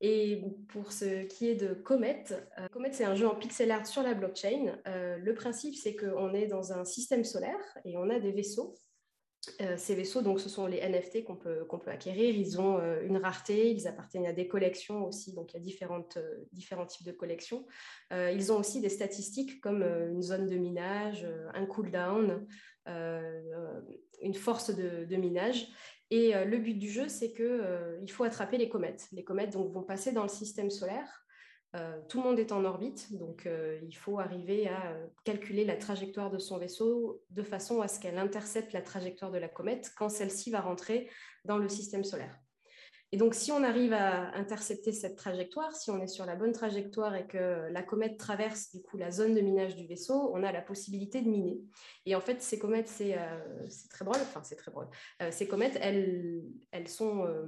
Et 0.00 0.42
pour 0.68 0.92
ce 0.92 1.24
qui 1.24 1.48
est 1.48 1.54
de 1.54 1.74
Comet, 1.74 2.24
euh, 2.58 2.68
Comet, 2.68 2.92
c'est 2.92 3.04
un 3.04 3.14
jeu 3.14 3.26
en 3.26 3.34
pixel 3.34 3.70
art 3.70 3.86
sur 3.86 4.02
la 4.02 4.14
blockchain. 4.14 4.78
Euh, 4.86 5.16
le 5.16 5.34
principe, 5.34 5.74
c'est 5.74 5.96
qu'on 5.96 6.34
est 6.34 6.46
dans 6.46 6.72
un 6.72 6.84
système 6.84 7.24
solaire 7.24 7.58
et 7.84 7.96
on 7.96 8.10
a 8.10 8.18
des 8.20 8.32
vaisseaux. 8.32 8.74
Euh, 9.60 9.76
ces 9.76 9.94
vaisseaux, 9.94 10.20
donc, 10.20 10.40
ce 10.40 10.48
sont 10.48 10.66
les 10.66 10.80
NFT 10.80 11.24
qu'on 11.24 11.36
peut, 11.36 11.66
peut 11.66 11.90
acquérir. 11.90 12.34
Ils 12.34 12.60
ont 12.60 12.78
une 13.02 13.16
rareté, 13.16 13.72
ils 13.72 13.88
appartiennent 13.88 14.26
à 14.26 14.32
des 14.32 14.46
collections 14.46 15.04
aussi, 15.04 15.34
donc 15.34 15.52
il 15.52 15.56
y 15.56 15.60
a 15.60 15.62
différents 16.52 16.86
types 16.86 17.06
de 17.06 17.12
collections. 17.12 17.66
ils 18.12 18.52
ont 18.52 18.58
aussi 18.58 18.80
des 18.80 18.88
statistiques 18.88 19.60
comme 19.60 19.82
une 19.82 20.22
zone 20.22 20.46
de 20.46 20.56
minage, 20.56 21.26
un 21.54 21.66
cooldown, 21.66 22.46
une 22.86 24.34
force 24.34 24.70
de 24.70 25.16
minage. 25.16 25.68
Et 26.10 26.34
euh, 26.34 26.44
le 26.44 26.58
but 26.58 26.74
du 26.74 26.90
jeu, 26.90 27.08
c'est 27.08 27.32
qu'il 27.32 27.44
euh, 27.44 28.06
faut 28.08 28.24
attraper 28.24 28.56
les 28.56 28.68
comètes. 28.68 29.08
Les 29.12 29.24
comètes 29.24 29.54
vont 29.54 29.82
passer 29.82 30.12
dans 30.12 30.22
le 30.22 30.28
système 30.28 30.70
solaire. 30.70 31.24
Euh, 31.76 32.00
tout 32.08 32.18
le 32.18 32.24
monde 32.24 32.38
est 32.38 32.52
en 32.52 32.64
orbite, 32.64 33.14
donc 33.18 33.46
il 33.82 33.94
faut 33.94 34.18
arriver 34.18 34.68
à 34.68 34.96
calculer 35.24 35.66
la 35.66 35.76
trajectoire 35.76 36.30
de 36.30 36.38
son 36.38 36.56
vaisseau 36.56 37.22
de 37.28 37.42
façon 37.42 37.82
à 37.82 37.88
ce 37.88 38.00
qu'elle 38.00 38.16
intercepte 38.16 38.72
la 38.72 38.80
trajectoire 38.80 39.30
de 39.30 39.36
la 39.36 39.48
comète 39.48 39.92
quand 39.98 40.08
celle-ci 40.08 40.50
va 40.50 40.62
rentrer 40.62 41.10
dans 41.44 41.58
le 41.58 41.68
système 41.68 42.04
solaire. 42.04 42.34
Et 43.10 43.16
donc, 43.16 43.34
si 43.34 43.52
on 43.52 43.62
arrive 43.64 43.94
à 43.94 44.34
intercepter 44.36 44.92
cette 44.92 45.16
trajectoire, 45.16 45.74
si 45.74 45.90
on 45.90 45.98
est 46.00 46.08
sur 46.08 46.26
la 46.26 46.36
bonne 46.36 46.52
trajectoire 46.52 47.14
et 47.14 47.26
que 47.26 47.68
la 47.70 47.82
comète 47.82 48.18
traverse 48.18 48.70
du 48.70 48.82
coup 48.82 48.98
la 48.98 49.10
zone 49.10 49.34
de 49.34 49.40
minage 49.40 49.76
du 49.76 49.86
vaisseau, 49.86 50.30
on 50.34 50.42
a 50.42 50.52
la 50.52 50.60
possibilité 50.60 51.22
de 51.22 51.28
miner. 51.28 51.58
Et 52.04 52.14
en 52.14 52.20
fait, 52.20 52.42
ces 52.42 52.58
comètes, 52.58 52.88
c'est 52.88 53.16
euh, 53.18 53.66
très 53.88 54.04
drôle. 54.04 54.20
Enfin, 54.20 54.42
c'est 54.44 54.56
très 54.56 54.70
drôle. 54.70 54.88
Euh, 55.22 55.30
ces 55.30 55.48
comètes, 55.48 55.78
elles, 55.80 56.42
elles 56.70 56.88
sont 56.88 57.24
euh, 57.24 57.46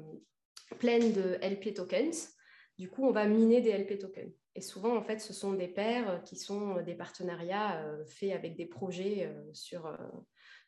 pleines 0.79 1.13
de 1.13 1.39
LP 1.43 1.75
tokens. 1.75 2.31
Du 2.79 2.89
coup, 2.89 3.05
on 3.07 3.13
va 3.13 3.27
miner 3.27 3.61
des 3.61 3.77
LP 3.77 3.99
tokens. 3.99 4.33
Et 4.55 4.63
souvent, 4.63 4.97
en 4.97 5.03
fait, 5.03 5.21
ce 5.21 5.35
sont 5.35 5.53
des 5.53 5.69
paires 5.69 6.23
qui 6.25 6.37
sont 6.37 6.81
des 6.81 6.95
partenariats 6.95 7.85
faits 8.07 8.33
avec 8.33 8.57
des 8.57 8.67
projets 8.67 9.31
sur 9.53 9.87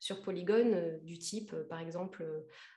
sur 0.03 0.21
Polygon 0.21 0.73
euh, 0.75 0.99
du 0.99 1.17
type, 1.17 1.53
euh, 1.53 1.63
par 1.63 1.79
exemple, 1.79 2.27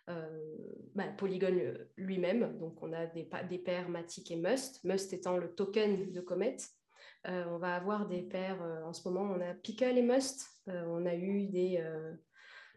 euh, 0.09 0.55
bah, 0.93 1.07
Polygon 1.17 1.73
lui-même. 1.97 2.55
Donc, 2.59 2.83
on 2.83 2.93
a 2.93 3.07
des, 3.07 3.27
des 3.49 3.57
paires 3.57 3.89
Matic 3.89 4.29
et 4.29 4.35
Must, 4.35 4.83
Must 4.83 5.11
étant 5.11 5.35
le 5.35 5.51
token 5.55 6.11
de 6.11 6.21
Comet. 6.21 6.57
on 7.25 7.57
va 7.57 7.77
avoir 7.77 8.07
des 8.07 8.21
paires, 8.21 8.61
en 8.85 8.93
ce 8.93 9.09
moment, 9.09 9.23
on 9.23 9.41
a 9.41 9.55
Pickle 9.55 9.97
et 9.97 10.03
Must. 10.03 10.45
on 10.67 11.07
a 11.07 11.15
eu 11.15 11.47
des, 11.47 11.83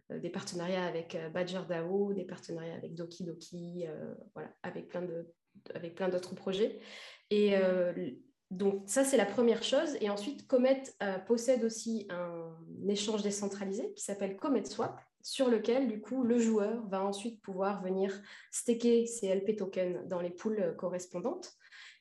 des 0.09 0.31
partenariats 0.31 0.87
avec 0.87 1.15
Badger 1.35 1.61
DAO, 1.69 2.15
des 2.15 2.25
partenariats 2.25 2.75
avec 2.75 2.95
Doki 2.95 3.25
Doki, 3.25 3.85
voilà, 4.33 4.51
avec 4.63 4.89
plein 4.89 5.03
de 5.03 5.27
avec 5.75 5.95
plein 5.95 6.09
d'autres 6.09 6.35
projets. 6.35 6.81
Et 7.31 7.55
donc 8.51 8.85
ça, 8.87 9.05
c'est 9.05 9.19
la 9.19 9.27
première 9.27 9.63
chose. 9.63 9.97
Et 10.01 10.09
ensuite, 10.09 10.47
Comet 10.47 10.83
euh, 11.03 11.19
possède 11.19 11.65
aussi 11.65 12.07
un 12.09 12.57
échange 12.89 13.23
décentralisé 13.23 13.93
qui 13.93 14.03
s'appelle 14.03 14.37
Comet 14.37 14.65
Swap, 14.65 15.01
sur 15.23 15.51
lequel, 15.51 15.89
du 15.89 16.01
coup, 16.01 16.23
le 16.23 16.39
joueur 16.39 16.87
va 16.89 17.05
ensuite 17.05 17.43
pouvoir 17.43 17.83
venir 17.83 18.19
staker 18.51 19.07
ses 19.07 19.35
LP 19.35 19.57
tokens 19.57 20.09
dans 20.09 20.21
les 20.21 20.31
poules 20.31 20.75
correspondantes 20.79 21.53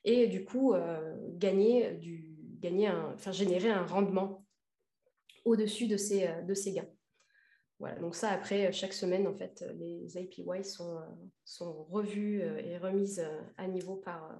et 0.03 0.27
du 0.27 0.45
coup 0.45 0.73
euh, 0.73 1.15
gagner 1.33 1.99
gagner 2.59 2.91
générer 3.31 3.69
un 3.69 3.85
rendement 3.85 4.45
au-dessus 5.43 5.87
de 5.87 5.97
ses, 5.97 6.27
euh, 6.27 6.41
de 6.43 6.53
gains. 6.71 6.87
Voilà, 7.79 7.99
donc 7.99 8.15
ça, 8.15 8.29
après, 8.29 8.71
chaque 8.71 8.93
semaine, 8.93 9.27
en 9.27 9.35
fait, 9.35 9.63
les 9.75 10.17
APY 10.17 10.63
sont, 10.63 10.99
sont 11.43 11.83
revus 11.83 12.41
et 12.41 12.79
remises 12.79 13.23
à 13.57 13.67
niveau 13.67 13.97
par 13.97 14.35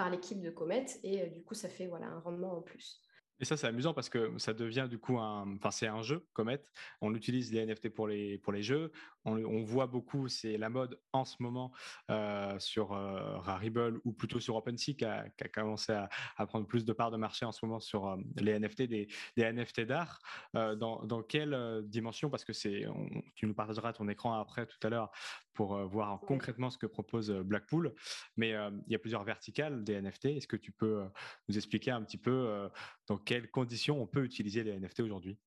par 0.00 0.08
l'équipe 0.08 0.40
de 0.40 0.48
Comet 0.48 0.86
et 1.02 1.20
euh, 1.20 1.26
du 1.26 1.42
coup 1.42 1.52
ça 1.52 1.68
fait 1.68 1.86
voilà 1.86 2.06
un 2.06 2.20
rendement 2.20 2.56
en 2.56 2.62
plus. 2.62 3.02
Et 3.38 3.44
ça, 3.44 3.56
c'est 3.56 3.66
amusant 3.66 3.92
parce 3.94 4.08
que 4.08 4.32
ça 4.38 4.54
devient 4.54 4.86
du 4.88 4.98
coup 4.98 5.18
un, 5.18 5.56
enfin, 5.56 5.70
c'est 5.70 5.86
un 5.86 6.02
jeu, 6.02 6.26
Comet. 6.34 6.62
On 7.00 7.14
utilise 7.14 7.52
les 7.52 7.64
NFT 7.64 7.88
pour 7.88 8.06
les, 8.06 8.38
pour 8.38 8.52
les 8.52 8.62
jeux. 8.62 8.92
On, 9.24 9.62
voit 9.64 9.86
beaucoup, 9.86 10.28
c'est 10.28 10.56
la 10.56 10.68
mode 10.68 10.98
en 11.12 11.24
ce 11.24 11.36
moment 11.40 11.72
euh, 12.10 12.58
sur 12.58 12.92
euh, 12.92 13.38
Rarible 13.38 14.00
ou 14.04 14.12
plutôt 14.12 14.40
sur 14.40 14.56
OpenSea 14.56 14.94
qui 14.94 15.04
a, 15.04 15.28
commencé 15.52 15.92
à, 15.92 16.46
prendre 16.46 16.66
plus 16.66 16.84
de 16.84 16.92
parts 16.92 17.10
de 17.10 17.16
marché 17.16 17.44
en 17.44 17.52
ce 17.52 17.64
moment 17.64 17.80
sur 17.80 18.06
euh, 18.06 18.16
les 18.36 18.58
NFT, 18.58 18.82
des, 18.82 19.08
NFT 19.36 19.82
d'art. 19.82 20.20
Dans, 20.54 21.22
quelle 21.28 21.82
dimension? 21.84 22.30
Parce 22.30 22.44
que 22.44 22.52
c'est, 22.52 22.86
tu 23.34 23.46
nous 23.46 23.54
partageras 23.54 23.92
ton 23.92 24.08
écran 24.08 24.34
après 24.34 24.66
tout 24.66 24.78
à 24.82 24.88
l'heure 24.88 25.10
pour 25.52 25.76
voir 25.86 26.20
concrètement 26.20 26.70
ce 26.70 26.78
que 26.78 26.86
propose 26.86 27.30
Blackpool. 27.30 27.94
Mais 28.36 28.50
il 28.50 28.92
y 28.92 28.94
a 28.94 28.98
plusieurs 28.98 29.24
verticales 29.24 29.84
des 29.84 30.00
NFT. 30.00 30.26
Est-ce 30.26 30.46
que 30.46 30.56
tu 30.56 30.72
peux 30.72 31.04
nous 31.48 31.56
expliquer 31.56 31.90
un 31.90 32.02
petit 32.02 32.18
peu 32.18 32.68
dans 33.06 33.18
quelles 33.18 33.50
conditions 33.50 34.00
on 34.00 34.06
peut 34.06 34.24
utiliser 34.24 34.64
les 34.64 34.78
NFT 34.78 35.00
aujourd'hui? 35.00 35.38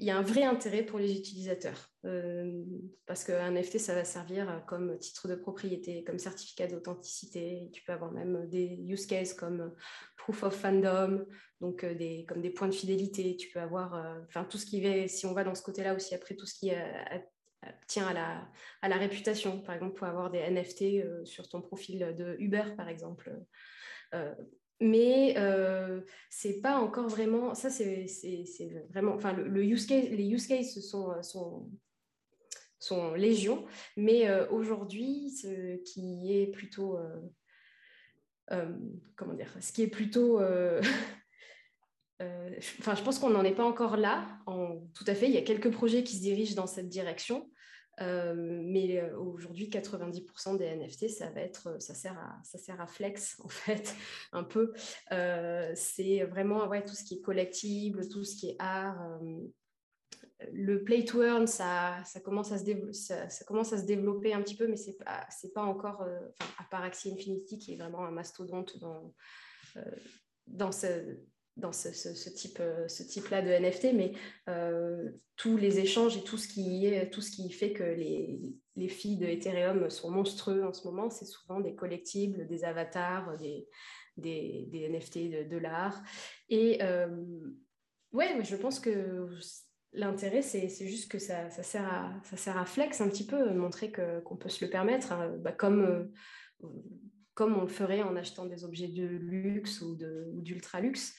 Il 0.00 0.06
y 0.06 0.10
a 0.10 0.16
un 0.16 0.22
vrai 0.22 0.44
intérêt 0.44 0.82
pour 0.82 0.98
les 0.98 1.14
utilisateurs 1.14 1.90
euh, 2.06 2.64
parce 3.04 3.22
qu'un 3.22 3.50
NFT, 3.50 3.78
ça 3.78 3.94
va 3.94 4.04
servir 4.04 4.64
comme 4.66 4.98
titre 4.98 5.28
de 5.28 5.34
propriété, 5.34 6.02
comme 6.04 6.18
certificat 6.18 6.66
d'authenticité. 6.66 7.68
Tu 7.74 7.82
peux 7.82 7.92
avoir 7.92 8.10
même 8.10 8.48
des 8.48 8.82
use 8.88 9.04
cases 9.04 9.34
comme 9.34 9.74
proof 10.16 10.42
of 10.42 10.56
fandom, 10.56 11.26
donc 11.60 11.84
euh, 11.84 11.94
des, 11.94 12.24
comme 12.26 12.40
des 12.40 12.48
points 12.48 12.68
de 12.68 12.74
fidélité. 12.74 13.36
Tu 13.36 13.50
peux 13.50 13.60
avoir, 13.60 13.94
euh, 13.94 14.18
enfin, 14.26 14.44
tout 14.44 14.56
ce 14.56 14.64
qui 14.64 14.80
va, 14.80 15.06
si 15.06 15.26
on 15.26 15.34
va 15.34 15.44
dans 15.44 15.54
ce 15.54 15.62
côté-là 15.62 15.94
aussi, 15.94 16.14
après 16.14 16.34
tout 16.34 16.46
ce 16.46 16.54
qui 16.54 16.70
tient 17.86 18.06
à 18.06 18.14
la, 18.14 18.48
à 18.80 18.88
la 18.88 18.96
réputation. 18.96 19.60
Par 19.60 19.74
exemple, 19.74 19.96
pour 19.96 20.06
avoir 20.06 20.30
des 20.30 20.38
NFT 20.38 21.26
sur 21.26 21.46
ton 21.46 21.60
profil 21.60 22.16
de 22.16 22.36
Uber, 22.38 22.74
par 22.74 22.88
exemple 22.88 23.38
mais 24.80 25.34
euh, 25.36 26.00
c'est 26.30 26.60
pas 26.60 26.78
encore 26.78 27.08
vraiment. 27.08 27.54
Ça, 27.54 27.68
c'est 27.70 28.06
vraiment. 28.90 29.14
Enfin, 29.14 29.32
le, 29.32 29.64
use 29.64 29.86
case, 29.86 30.08
les 30.10 30.26
use 30.26 30.46
cases 30.46 30.80
sont, 30.80 31.22
sont, 31.22 31.70
sont 32.78 33.14
légion, 33.14 33.66
mais 33.96 34.28
euh, 34.28 34.48
aujourd'hui, 34.50 35.30
ce 35.30 35.76
qui 35.84 36.32
est 36.32 36.46
plutôt. 36.46 36.98
Euh, 36.98 37.20
euh, 38.52 38.76
comment 39.16 39.34
dire 39.34 39.54
Ce 39.60 39.72
qui 39.72 39.82
est 39.82 39.88
plutôt. 39.88 40.40
Enfin, 42.80 42.94
je 42.94 43.02
pense 43.02 43.18
qu'on 43.18 43.30
n'en 43.30 43.44
est 43.44 43.54
pas 43.54 43.64
encore 43.64 43.96
là. 43.96 44.26
Tout 44.92 45.04
à 45.06 45.14
fait, 45.14 45.26
il 45.26 45.32
y 45.32 45.38
a 45.38 45.42
quelques 45.42 45.70
projets 45.70 46.04
qui 46.04 46.16
se 46.16 46.20
dirigent 46.20 46.54
dans 46.54 46.66
cette 46.66 46.90
direction. 46.90 47.50
Euh, 48.00 48.34
mais 48.34 48.98
euh, 48.98 49.18
aujourd'hui, 49.18 49.68
90% 49.68 50.56
des 50.56 50.76
NFT, 50.76 51.08
ça 51.08 51.30
va 51.30 51.40
être, 51.40 51.80
ça 51.80 51.94
sert 51.94 52.18
à, 52.18 52.38
ça 52.44 52.58
sert 52.58 52.80
à 52.80 52.86
flex 52.86 53.40
en 53.44 53.48
fait, 53.48 53.94
un 54.32 54.44
peu. 54.44 54.72
Euh, 55.12 55.70
c'est 55.74 56.24
vraiment 56.24 56.66
ouais, 56.68 56.84
tout 56.84 56.94
ce 56.94 57.04
qui 57.04 57.14
est 57.14 57.20
collectible, 57.20 58.08
tout 58.08 58.24
ce 58.24 58.36
qui 58.36 58.50
est 58.50 58.56
art. 58.58 59.20
le 60.52 60.82
play 60.82 61.04
to 61.04 61.22
earn, 61.22 61.46
ça, 61.46 62.02
ça, 62.04 62.20
commence 62.20 62.52
à 62.52 62.58
se 62.58 63.84
développer 63.84 64.32
un 64.32 64.42
petit 64.42 64.56
peu, 64.56 64.66
mais 64.66 64.76
c'est 64.76 64.96
pas, 64.96 65.26
pas 65.54 65.62
encore, 65.62 66.02
à 66.02 66.64
part 66.70 66.82
Axie 66.82 67.12
Infinity 67.12 67.58
qui 67.58 67.74
est 67.74 67.76
vraiment 67.76 68.04
un 68.06 68.10
mastodonte 68.10 68.78
dans, 68.78 69.14
dans 70.46 70.72
ce 70.72 71.18
dans 71.56 71.72
ce, 71.72 72.28
type, 72.30 72.58
euh, 72.60 72.88
ce 72.88 73.02
type-là 73.02 73.42
de 73.42 73.50
NFT, 73.50 73.94
mais 73.94 74.12
euh, 74.48 75.10
tous 75.36 75.56
les 75.56 75.78
échanges 75.78 76.16
et 76.16 76.22
tout 76.22 76.38
ce 76.38 76.48
qui, 76.48 76.90
tout 77.12 77.20
ce 77.20 77.30
qui 77.30 77.50
fait 77.50 77.72
que 77.72 77.82
les, 77.82 78.40
les 78.76 78.88
filles 78.88 79.18
de 79.18 79.26
Ethereum 79.26 79.90
sont 79.90 80.10
monstrueux 80.10 80.64
en 80.64 80.72
ce 80.72 80.86
moment, 80.86 81.10
c'est 81.10 81.26
souvent 81.26 81.60
des 81.60 81.74
collectibles, 81.74 82.46
des 82.46 82.64
avatars, 82.64 83.36
des, 83.38 83.68
des, 84.16 84.88
NFT 84.88 85.48
de, 85.48 85.56
l'art. 85.56 86.02
Et 86.48 86.78
euh, 86.82 87.24
ouais, 88.12 88.42
je 88.42 88.56
pense 88.56 88.80
que 88.80 89.28
l'intérêt, 89.92 90.42
c'est, 90.42 90.68
juste 90.68 91.10
que 91.10 91.18
ça, 91.18 91.50
ça, 91.50 91.62
sert 91.62 91.84
à, 91.84 92.12
ça 92.24 92.36
sert 92.36 92.56
à 92.56 92.64
flex 92.64 93.00
un 93.00 93.08
petit 93.08 93.26
peu, 93.26 93.52
montrer 93.52 93.92
qu'on 94.24 94.36
peut 94.36 94.48
se 94.48 94.64
le 94.64 94.70
permettre, 94.70 95.12
hein, 95.12 95.36
bah, 95.40 95.52
comme 95.52 96.10
comme 97.40 97.56
on 97.56 97.62
le 97.62 97.68
ferait 97.68 98.02
en 98.02 98.16
achetant 98.16 98.44
des 98.44 98.64
objets 98.64 98.88
de 98.88 99.06
luxe 99.06 99.80
ou 99.80 99.96
d'ultra 100.42 100.78
luxe. 100.78 101.16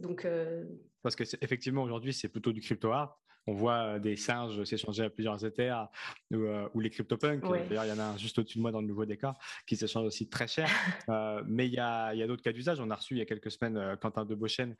Donc, 0.00 0.24
euh, 0.24 0.64
Parce 1.02 1.14
que 1.14 1.24
effectivement, 1.42 1.82
aujourd'hui, 1.82 2.12
c'est 2.12 2.28
plutôt 2.28 2.52
du 2.52 2.60
crypto 2.60 2.90
art. 2.90 3.18
On 3.46 3.54
voit 3.54 3.94
euh, 3.94 3.98
des 3.98 4.16
singes 4.16 4.62
s'échanger 4.64 5.04
à 5.04 5.10
plusieurs 5.10 5.42
Ethers 5.44 5.88
ou, 6.30 6.36
euh, 6.36 6.68
ou 6.74 6.80
les 6.80 6.90
CryptoPunks. 6.90 7.42
D'ailleurs, 7.42 7.86
il 7.86 7.88
y 7.88 7.92
en 7.92 7.98
a 7.98 8.04
un 8.04 8.16
juste 8.18 8.38
au-dessus 8.38 8.58
de 8.58 8.62
moi 8.62 8.70
dans 8.70 8.82
le 8.82 8.86
nouveau 8.86 9.06
décor 9.06 9.38
qui 9.66 9.76
s'échange 9.76 10.04
aussi 10.04 10.28
très 10.28 10.46
cher. 10.46 10.68
mais 11.46 11.66
il 11.66 11.72
y 11.72 11.78
a, 11.78 12.26
d'autres 12.26 12.42
cas 12.42 12.52
d'usage. 12.52 12.80
On 12.80 12.90
a 12.90 12.94
reçu 12.94 13.14
il 13.14 13.18
y 13.18 13.22
a 13.22 13.24
quelques 13.24 13.50
semaines 13.50 13.96
Quentin 14.00 14.26
Debochen, 14.26 14.76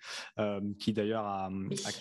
qui 0.78 0.92
d'ailleurs 0.92 1.24
a, 1.24 1.50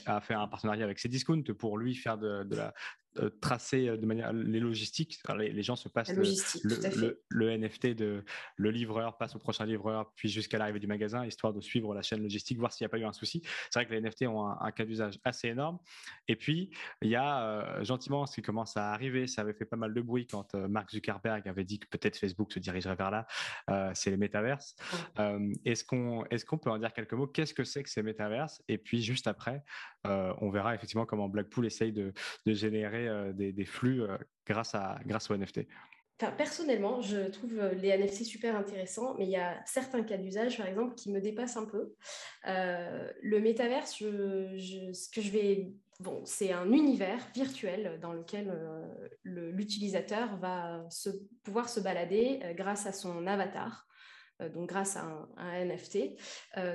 a, 0.05 0.21
fait 0.21 0.33
un 0.33 0.47
partenariat 0.47 0.83
avec 0.83 0.99
Cdiscount 0.99 1.43
pour 1.57 1.77
lui 1.77 1.95
faire 1.95 2.17
de, 2.17 2.43
de 2.43 2.55
la 2.57 2.73
euh, 3.17 3.31
tracer 3.41 3.89
euh, 3.89 3.97
de 3.97 4.05
manière 4.05 4.31
les 4.31 4.59
logistiques. 4.59 5.17
les, 5.35 5.63
gens 5.63 5.75
se 5.75 5.89
passent 5.89 6.13
le, 6.13 7.19
le, 7.27 7.57
NFT 7.57 7.87
de 7.95 8.23
le 8.55 8.69
livreur 8.69 9.17
passe 9.17 9.35
au 9.35 9.39
prochain 9.39 9.65
livreur, 9.65 10.11
puis 10.15 10.29
jusqu'à 10.29 10.59
l'arrivée 10.59 10.79
du 10.79 10.85
magasin, 10.85 11.25
histoire 11.25 11.51
de 11.51 11.59
suivre 11.59 11.95
la 11.95 12.03
chaîne 12.03 12.21
logistique, 12.21 12.59
voir 12.59 12.71
s'il 12.71 12.85
n'y 12.85 12.85
a 12.85 12.89
pas 12.89 12.99
eu 12.99 13.05
un 13.05 13.11
souci. 13.11 13.41
C'est 13.71 13.79
vrai 13.79 13.87
que 13.87 13.93
les 13.93 14.01
NFT 14.01 14.27
ont 14.27 14.47
un, 14.47 14.71
cas 14.71 14.85
d'usage 14.85 15.19
assez 15.23 15.47
énorme. 15.47 15.79
Et 16.27 16.35
puis 16.35 16.69
il 17.01 17.09
y 17.09 17.15
a 17.15 17.41
euh, 17.41 17.83
gentiment 17.83 18.27
ce 18.27 18.35
qui 18.35 18.41
commence 18.43 18.77
à 18.77 18.91
arriver. 18.91 19.25
Ça 19.25 19.41
avait 19.41 19.53
fait 19.53 19.65
pas 19.65 19.75
mal 19.75 19.91
de 19.91 20.01
bruit 20.01 20.27
quand 20.27 20.53
Mark 20.53 20.91
Zuckerberg 20.91 21.47
avait 21.47 21.63
dit 21.63 21.79
que 21.79 21.87
peut-être 21.87 22.15
Facebook 22.15 22.53
se 22.53 22.59
dirigerait 22.59 22.95
vers 22.95 23.09
là. 23.09 23.93
c'est 23.95 24.11
les 24.11 24.17
métaverses. 24.17 24.75
est-ce 25.65 25.83
qu'on 25.83 26.25
est-ce 26.25 26.45
qu'on 26.45 26.59
peut 26.59 26.69
en 26.69 26.77
dire 26.77 26.93
quelques 26.93 27.13
mots? 27.13 27.27
Qu'est-ce 27.27 27.55
que 27.55 27.63
c'est 27.63 27.81
que 27.81 27.89
ces 27.89 28.03
métaverses? 28.03 28.61
Et 28.67 28.77
puis 28.77 29.01
juste 29.01 29.25
après, 29.25 29.63
on 30.03 30.51
verra 30.51 30.75
effectivement 30.75 31.07
comment 31.07 31.27
Blackpool 31.27 31.65
essaye 31.65 31.91
de, 31.91 32.13
de 32.45 32.53
générer 32.53 32.98
euh, 33.07 33.33
des, 33.33 33.65
flux 33.65 34.01
euh, 34.01 34.17
grâce, 34.45 34.75
à, 34.75 34.99
aux 35.29 35.35
NFT 35.35 35.61
personnellement, 36.35 37.01
je 37.01 37.29
trouve 37.29 37.57
euh, 37.59 37.73
les 37.75 37.97
NFT 37.97 38.25
super 38.25 38.55
intéressants, 38.57 39.15
mais 39.17 39.25
il 39.25 39.31
y 39.31 39.37
a 39.37 39.61
certains 39.65 40.03
cas 40.03 40.17
d'usage, 40.17 40.57
par 40.57 40.67
exemple, 40.67 40.93
qui 40.95 41.11
me 41.11 41.21
dépassent 41.21 41.55
un 41.55 41.65
peu. 41.65 41.93
le 42.45 43.39
métaverse, 43.39 43.93
ce 43.93 45.09
que 45.09 45.21
je 45.21 45.31
vais... 45.31 45.71
Bon, 46.01 46.21
c'est 46.25 46.53
un 46.53 46.71
univers 46.71 47.25
virtuel 47.33 47.99
dans 48.01 48.13
lequel 48.13 48.53
l'utilisateur 49.23 50.37
va 50.37 50.85
se, 50.89 51.09
pouvoir 51.43 51.67
se 51.67 51.79
balader 51.79 52.39
grâce 52.55 52.85
à 52.85 52.93
son 52.93 53.25
avatar. 53.27 53.85
Donc, 54.53 54.69
grâce 54.69 54.95
à 54.95 55.03
un, 55.37 55.65
NFT. 55.65 56.17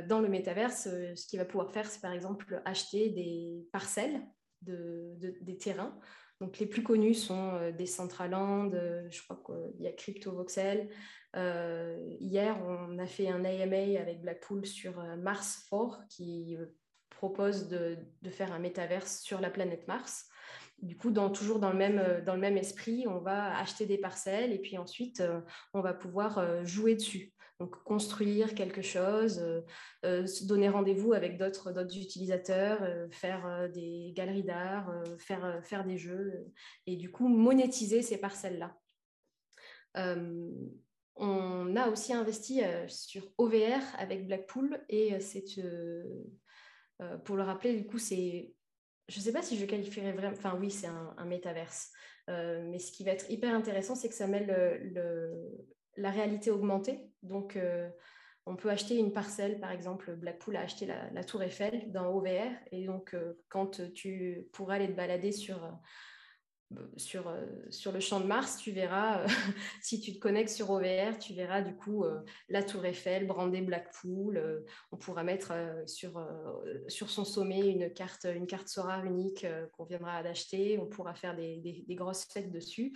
dans 0.09 0.21
le 0.21 0.29
métaverse, 0.29 0.89
ce 1.15 1.27
qu'il 1.27 1.39
va 1.39 1.47
pouvoir 1.47 1.71
faire, 1.71 1.87
c'est 1.87 2.03
par 2.03 2.13
exemple 2.13 2.63
acheter 2.65 3.11
des 3.11 3.67
parcelles 3.73 4.23
de, 4.65 5.17
des 5.41 5.57
terrains 5.57 5.99
donc, 6.41 6.59
les 6.59 6.67
plus 6.67 6.83
connus 6.83 7.15
sont 7.15 7.55
euh, 7.55 7.73
Decentraland, 7.73 8.75
euh, 8.75 9.07
je 9.11 9.23
crois 9.23 9.41
qu'il 9.47 9.83
y 9.83 9.87
a 9.87 9.93
CryptoVoxel. 9.93 10.91
Euh, 11.37 11.97
hier, 12.21 12.61
on 12.67 12.99
a 12.99 13.07
fait 13.07 13.29
un 13.29 13.45
AMA 13.45 13.99
avec 14.01 14.21
Blackpool 14.21 14.67
sur 14.67 15.03
Mars 15.17 15.67
4 15.71 16.07
qui 16.09 16.57
propose 17.11 17.69
de, 17.69 17.97
faire 18.31 18.53
un 18.53 18.59
métaverse 18.59 19.21
sur 19.21 19.41
la 19.41 19.51
planète 19.51 19.89
Mars. 19.89 20.29
Du 20.83 20.97
coup, 20.97 21.11
toujours 21.31 21.61
dans 21.61 21.71
le, 21.71 21.79
même, 21.79 22.23
dans 22.25 22.35
le 22.35 22.41
même 22.41 22.57
esprit, 22.57 23.07
on 23.09 23.19
va 23.19 23.57
acheter 23.59 23.87
des 23.87 23.99
parcelles 23.99 24.53
et 24.53 24.59
puis 24.59 24.77
ensuite, 24.77 25.23
on 25.73 25.81
va 25.81 25.95
pouvoir 25.95 26.65
jouer 26.65 26.95
dessus. 26.95 27.34
Donc, 27.61 27.83
construire 27.85 28.55
quelque 28.55 28.83
chose, 28.83 29.41
se 30.03 30.45
donner 30.45 30.69
rendez-vous 30.69 31.13
avec 31.13 31.39
d'autres 31.39 31.73
utilisateurs, 31.97 32.81
faire 33.13 33.71
des 33.73 34.13
galeries 34.17 34.43
d'art, 34.43 34.93
faire, 35.19 35.61
faire 35.63 35.85
des 35.85 35.97
jeux 35.97 36.47
et 36.87 36.97
du 36.97 37.13
coup, 37.13 37.29
monétiser 37.29 38.03
ces 38.03 38.19
parcelles-là. 38.19 38.77
on 41.17 41.77
a 41.77 41.89
aussi 41.89 42.13
investi 42.13 42.63
sur 42.89 43.23
OVR 43.39 43.81
avec 43.99 44.27
Blackpool 44.27 44.85
et 44.89 45.21
c'est 45.21 45.45
euh, 47.03 47.17
pour 47.19 47.37
le 47.37 47.43
rappeler, 47.43 47.75
du 47.75 47.87
coup, 47.87 47.99
c'est. 47.99 48.53
Je 49.09 49.19
ne 49.19 49.25
sais 49.25 49.33
pas 49.33 49.43
si 49.43 49.59
je 49.59 49.67
qualifierais 49.67 50.13
vraiment. 50.13 50.37
Enfin, 50.37 50.57
oui, 50.59 50.71
c'est 50.71 50.87
un, 50.87 51.25
métaverse. 51.27 51.91
Euh, 52.31 52.63
mais 52.71 52.79
ce 52.79 52.91
qui 52.91 53.05
va 53.05 53.13
être 53.13 53.31
hyper 53.31 53.55
intéressant, 53.55 53.95
c'est 53.95 54.09
que 54.09 54.15
ça 54.15 54.27
mêle 54.27 54.47
le, 54.95 55.43
la 55.97 56.11
réalité 56.11 56.51
augmentée. 56.51 57.11
Donc, 57.23 57.57
euh, 57.57 57.89
on 58.47 58.57
peut 58.57 58.71
acheter 58.71 58.97
une 58.97 59.13
parcelle, 59.13 59.59
par 59.59 59.71
exemple, 59.71 60.15
Blackpool 60.17 60.57
a 60.57 60.61
acheté 60.61 60.87
la, 60.87 61.25
Tour 61.25 61.43
Eiffel 61.43 61.91
dans 61.93 62.09
OVR. 62.15 62.51
Et 62.73 62.85
donc, 62.85 63.17
quand 63.49 63.93
tu 63.95 64.49
pourras 64.53 64.75
aller 64.75 64.89
te 64.89 64.93
balader 64.93 65.33
sur 65.33 65.67
sur, 66.97 67.29
euh, 67.29 67.47
sur 67.71 67.93
le 67.93 68.01
champ 68.01 68.21
de 68.21 68.27
Mars, 68.27 68.59
tu 68.59 68.71
verras, 68.71 69.21
euh, 69.23 69.27
si 69.83 70.01
tu 70.01 70.15
te 70.15 70.19
connectes 70.19 70.51
sur 70.51 70.71
OVR, 70.71 71.19
tu 71.19 71.35
verras 71.35 71.63
du 71.63 71.75
coup 71.75 72.05
euh, 72.05 72.21
la 72.49 72.63
tour 72.63 72.85
Eiffel, 72.85 73.27
brandée 73.27 73.61
Blackpool. 73.61 74.65
on 74.93 74.97
pourra 74.97 75.23
mettre 75.25 75.53
sur, 75.87 76.27
sur 76.89 77.11
son 77.11 77.25
sommet 77.25 77.69
une 77.69 77.93
carte, 77.93 78.27
une 78.35 78.47
carte 78.47 78.69
Sora 78.69 79.05
unique 79.05 79.47
qu'on 79.73 79.85
viendra 79.85 80.23
d'acheter. 80.23 80.79
On 80.79 80.87
pourra 80.87 81.15
faire 81.15 81.37
des, 81.37 81.85
des, 81.87 81.95
grosses 81.95 82.27
fêtes 82.33 82.51
dessus. 82.51 82.93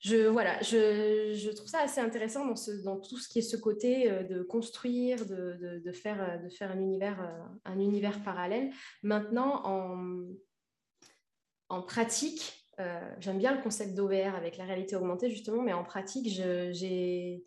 Je, 0.00 0.26
voilà, 0.26 0.60
je, 0.62 1.50
trouve 1.52 1.68
ça 1.68 1.80
assez 1.80 2.00
intéressant 2.00 2.46
dans, 2.46 2.56
ce, 2.56 2.70
tout 3.08 3.18
ce 3.18 3.28
qui 3.28 3.38
est 3.40 3.42
ce 3.42 3.56
côté 3.56 4.10
de 4.28 4.42
construire, 4.42 5.26
de, 5.26 5.92
faire, 5.92 6.40
de 6.42 6.48
faire 6.48 6.70
un 6.70 6.78
univers, 6.78 7.18
un 7.64 7.78
univers 7.78 8.22
parallèle. 8.22 8.70
Maintenant, 9.02 9.62
en 11.68 11.82
pratique, 11.82 12.66
J'aime 13.20 13.38
bien 13.38 13.54
le 13.54 13.62
concept 13.62 13.94
d'OVR 13.94 14.34
avec 14.34 14.58
la 14.58 14.64
réalité 14.64 14.96
augmentée, 14.96 15.30
justement, 15.30 15.62
mais 15.62 15.72
en 15.72 15.82
pratique, 15.82 16.28
j'ai 16.28 17.42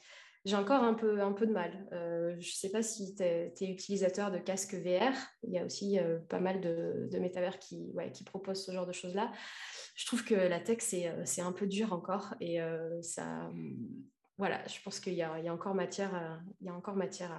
encore 0.54 0.82
un 0.82 0.96
peu, 0.96 1.16
de 1.16 1.52
mal. 1.52 1.72
je 1.92 2.36
ne 2.36 2.42
sais 2.42 2.72
pas 2.72 2.82
si 2.82 3.14
tu 3.16 3.24
es, 3.24 3.54
utilisateur 3.62 4.32
de 4.32 4.40
casque 4.40 4.74
VR. 4.74 5.14
Il 5.44 5.54
y 5.54 5.60
a 5.60 5.66
aussi 5.66 6.00
pas 6.30 6.40
mal 6.40 6.62
de, 6.62 7.20
métavers 7.20 7.60
qui 7.60 8.24
proposent 8.26 8.66
ce 8.66 8.72
genre 8.72 8.88
de 8.88 8.92
choses-là. 8.92 9.32
Je 10.00 10.06
trouve 10.06 10.24
que 10.24 10.34
la 10.34 10.62
tech, 10.62 10.80
c'est 10.80 11.42
un 11.42 11.52
peu 11.52 11.68
dur 11.68 11.92
encore. 11.92 12.34
Et 12.40 12.58
ça, 13.02 13.52
voilà, 14.38 14.66
je 14.66 14.82
pense 14.82 15.02
qu'il 15.02 15.12
y, 15.12 15.18
y, 15.18 15.24
a 15.24 15.54
encore 15.54 15.76
matière, 15.76 16.16
à, 16.16 16.40
il 16.62 16.68
y 16.68 16.70
a 16.70 16.74
encore 16.74 16.96
matière 16.96 17.34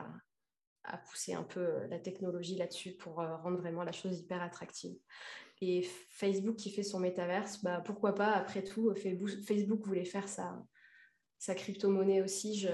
à, 0.84 0.98
pousser 0.98 1.32
un 1.32 1.42
peu 1.42 1.86
la 1.86 1.98
technologie 1.98 2.56
là-dessus 2.56 2.92
pour 2.92 3.14
rendre 3.14 3.56
vraiment 3.56 3.82
la 3.82 3.92
chose 3.92 4.20
hyper 4.20 4.42
attractive. 4.42 4.94
Et 5.62 5.88
Facebook 6.10 6.56
qui 6.56 6.70
fait 6.70 6.82
son 6.82 7.00
métaverse, 7.00 7.62
bah, 7.62 7.80
pourquoi 7.82 8.14
pas, 8.14 8.32
après 8.32 8.62
tout, 8.62 8.94
Facebook 8.94 9.80
voulait 9.86 10.04
faire 10.04 10.28
sa, 10.28 10.62
sa 11.38 11.54
crypto-monnaie 11.54 12.20
aussi. 12.20 12.58
Je... 12.58 12.68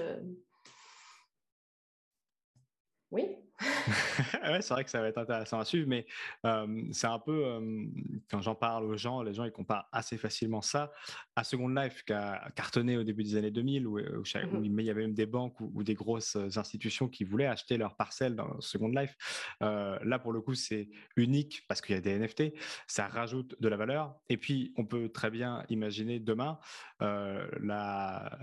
Oui, 3.11 3.37
ouais, 4.51 4.61
c'est 4.61 4.73
vrai 4.73 4.83
que 4.83 4.89
ça 4.89 5.01
va 5.01 5.07
être 5.07 5.17
intéressant 5.17 5.59
à 5.59 5.65
suivre, 5.65 5.87
mais 5.87 6.05
euh, 6.45 6.83
c'est 6.91 7.07
un 7.07 7.19
peu, 7.19 7.45
euh, 7.45 7.85
quand 8.29 8.41
j'en 8.41 8.55
parle 8.55 8.85
aux 8.85 8.97
gens, 8.97 9.21
les 9.21 9.33
gens 9.33 9.43
ils 9.43 9.51
comparent 9.51 9.87
assez 9.91 10.17
facilement 10.17 10.61
ça 10.61 10.91
à 11.35 11.43
Second 11.43 11.69
Life 11.69 12.03
qui 12.03 12.13
a 12.13 12.49
cartonné 12.55 12.97
au 12.97 13.03
début 13.03 13.23
des 13.23 13.35
années 13.35 13.51
2000, 13.51 13.87
où, 13.87 13.99
où, 13.99 14.01
mmh 14.01 14.65
il 14.77 14.85
y 14.85 14.89
avait 14.89 15.01
même 15.01 15.13
des 15.13 15.25
banques 15.25 15.59
ou, 15.59 15.83
des 15.83 15.95
grosses 15.95 16.35
institutions 16.35 17.07
qui 17.07 17.23
voulaient 17.23 17.47
acheter 17.47 17.77
leurs 17.77 17.95
parcelles 17.95 18.35
dans 18.35 18.59
Second 18.61 18.89
Life. 18.89 19.15
Euh, 19.61 19.97
là, 20.03 20.19
pour 20.19 20.31
le 20.31 20.41
coup, 20.41 20.53
c'est 20.53 20.89
unique 21.15 21.63
parce 21.67 21.81
qu'il 21.81 21.95
y 21.95 21.97
a 21.97 22.01
des 22.01 22.17
NFT, 22.17 22.53
ça 22.85 23.07
rajoute 23.07 23.55
de 23.59 23.67
la 23.67 23.75
valeur. 23.75 24.15
Et 24.29 24.37
puis, 24.37 24.73
on 24.77 24.85
peut 24.85 25.09
très 25.09 25.29
bien 25.29 25.63
imaginer 25.69 26.19
demain 26.19 26.59
la, 26.99 28.39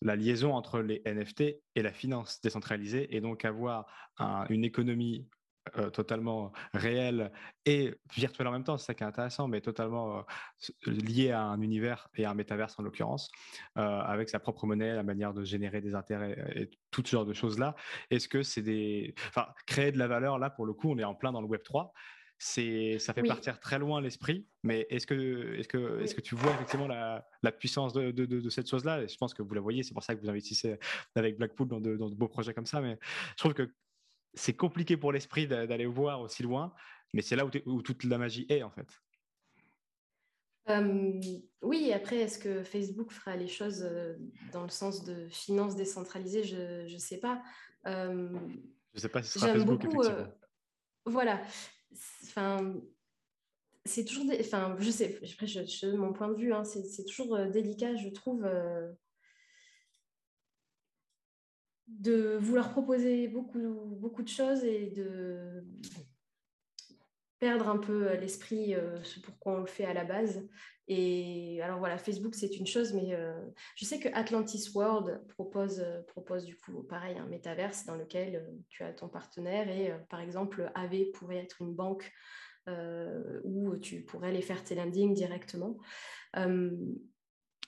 la 0.00 0.16
liaison 0.16 0.54
entre 0.54 0.80
les 0.80 1.02
NFT 1.04 1.42
et 1.74 1.82
la 1.82 1.92
finance 1.92 2.40
décentralisée, 2.40 3.14
et 3.14 3.20
donc 3.20 3.44
avoir 3.44 3.86
un, 4.18 4.46
une 4.48 4.64
économie 4.64 5.28
euh, 5.78 5.90
totalement 5.90 6.52
réelle 6.74 7.30
et 7.66 7.94
virtuelle 8.12 8.48
en 8.48 8.52
même 8.52 8.64
temps, 8.64 8.76
c'est 8.78 8.86
ça 8.86 8.94
qui 8.94 9.04
est 9.04 9.06
intéressant, 9.06 9.46
mais 9.46 9.60
totalement 9.60 10.18
euh, 10.18 10.22
lié 10.86 11.30
à 11.30 11.44
un 11.44 11.60
univers 11.60 12.08
et 12.16 12.24
à 12.24 12.30
un 12.30 12.34
métaverse 12.34 12.76
en 12.80 12.82
l'occurrence, 12.82 13.30
euh, 13.78 14.00
avec 14.00 14.28
sa 14.28 14.40
propre 14.40 14.66
monnaie, 14.66 14.92
la 14.92 15.04
manière 15.04 15.32
de 15.32 15.44
générer 15.44 15.80
des 15.80 15.94
intérêts 15.94 16.36
et 16.56 16.70
tout 16.90 17.02
ce 17.04 17.12
genre 17.12 17.24
de 17.24 17.32
choses-là. 17.32 17.76
Est-ce 18.10 18.28
que 18.28 18.42
c'est 18.42 18.62
des... 18.62 19.14
Enfin, 19.28 19.46
créer 19.66 19.92
de 19.92 19.98
la 19.98 20.08
valeur, 20.08 20.40
là, 20.40 20.50
pour 20.50 20.66
le 20.66 20.72
coup, 20.72 20.90
on 20.90 20.98
est 20.98 21.04
en 21.04 21.14
plein 21.14 21.30
dans 21.30 21.40
le 21.40 21.46
Web 21.46 21.62
3. 21.62 21.92
C'est, 22.38 22.98
ça 22.98 23.14
fait 23.14 23.22
partir 23.22 23.60
très 23.60 23.78
loin 23.78 24.00
l'esprit, 24.00 24.48
mais 24.64 24.88
est-ce 24.90 25.06
que, 25.06 25.54
est-ce 25.60 25.68
que, 25.68 26.00
est-ce 26.02 26.12
que 26.12 26.20
tu 26.20 26.34
vois 26.34 26.50
effectivement 26.54 26.88
la, 26.88 27.24
la 27.44 27.52
puissance 27.52 27.92
de, 27.92 28.10
de, 28.10 28.26
de, 28.26 28.50
cette 28.50 28.68
chose-là? 28.68 29.06
Je 29.06 29.16
pense 29.16 29.32
que 29.32 29.42
vous 29.42 29.54
la 29.54 29.60
voyez, 29.60 29.84
c'est 29.84 29.94
pour 29.94 30.02
ça 30.02 30.16
que 30.16 30.20
vous 30.20 30.28
investissez 30.28 30.76
avec 31.14 31.38
Blackpool 31.38 31.68
dans 31.68 31.80
de, 31.80 31.96
dans 31.96 32.10
de 32.10 32.16
beaux 32.16 32.26
projets 32.26 32.52
comme 32.52 32.66
ça, 32.66 32.80
mais 32.80 32.98
je 33.30 33.36
trouve 33.36 33.54
que 33.54 33.72
c'est 34.34 34.54
compliqué 34.54 34.96
pour 34.96 35.12
l'esprit 35.12 35.46
d'aller 35.46 35.86
voir 35.86 36.20
aussi 36.20 36.42
loin, 36.42 36.72
mais 37.12 37.22
c'est 37.22 37.36
là 37.36 37.44
où, 37.66 37.82
toute 37.82 38.04
la 38.04 38.18
magie 38.18 38.46
est 38.48 38.62
en 38.62 38.70
fait. 38.70 38.88
Euh, 40.68 41.20
oui, 41.60 41.92
après, 41.92 42.16
est-ce 42.18 42.38
que 42.38 42.62
Facebook 42.62 43.10
fera 43.10 43.36
les 43.36 43.48
choses 43.48 43.82
euh, 43.82 44.14
dans 44.52 44.62
le 44.62 44.68
sens 44.68 45.04
de 45.04 45.28
finances 45.28 45.74
décentralisées 45.74 46.44
Je 46.44 46.92
ne 46.92 46.98
sais 46.98 47.18
pas. 47.18 47.42
Euh, 47.86 48.28
je 48.92 48.98
ne 48.98 49.00
sais 49.00 49.08
pas 49.08 49.22
si 49.22 49.32
ce 49.32 49.40
sera 49.40 49.52
Facebook, 49.52 49.82
beaucoup, 49.82 50.02
voilà. 51.04 51.42
Enfin, 52.22 52.74
c'est 53.84 54.04
toujours... 54.04 54.26
Enfin, 54.38 54.76
je 54.78 54.90
sais, 54.90 55.18
après, 55.32 55.46
je, 55.48 55.96
mon 55.96 56.12
point 56.12 56.28
de 56.28 56.36
vue, 56.36 56.54
hein, 56.54 56.62
c'est 56.64 57.04
toujours 57.04 57.36
délicat, 57.48 57.96
je 57.96 58.08
trouve 58.08 58.46
de 62.00 62.36
vouloir 62.40 62.70
proposer 62.70 63.28
beaucoup, 63.28 64.22
de 64.22 64.28
choses 64.28 64.64
et 64.64 64.90
de 64.90 65.64
perdre 67.42 67.68
un 67.68 67.78
peu 67.78 68.14
l'esprit, 68.14 68.72
euh, 68.76 69.02
ce 69.02 69.18
pourquoi 69.18 69.54
on 69.54 69.60
le 69.62 69.66
fait 69.66 69.84
à 69.84 69.92
la 69.92 70.04
base. 70.04 70.48
Et 70.86 71.60
alors 71.60 71.80
voilà, 71.80 71.98
Facebook, 71.98 72.36
c'est 72.36 72.56
une 72.56 72.68
chose, 72.68 72.92
mais 72.92 73.14
euh, 73.14 73.34
je 73.74 73.84
sais 73.84 73.98
que 73.98 74.08
Atlantis 74.12 74.70
World 74.72 75.26
propose, 75.26 75.80
euh, 75.80 76.02
propose 76.06 76.44
du 76.44 76.56
coup, 76.56 76.84
pareil, 76.84 77.18
un 77.18 77.26
métaverse 77.26 77.84
dans 77.84 77.96
lequel 77.96 78.48
tu 78.68 78.84
as 78.84 78.92
ton 78.92 79.08
partenaire 79.08 79.68
et 79.68 79.92
par 80.08 80.20
exemple, 80.20 80.70
AV 80.76 81.10
pourrait 81.14 81.38
être 81.38 81.62
une 81.62 81.74
banque 81.74 82.12
où 83.44 83.76
tu 83.78 84.04
pourrais 84.04 84.28
aller 84.28 84.40
faire 84.40 84.62
tes 84.62 84.76
landings 84.76 85.14
directement. 85.14 85.78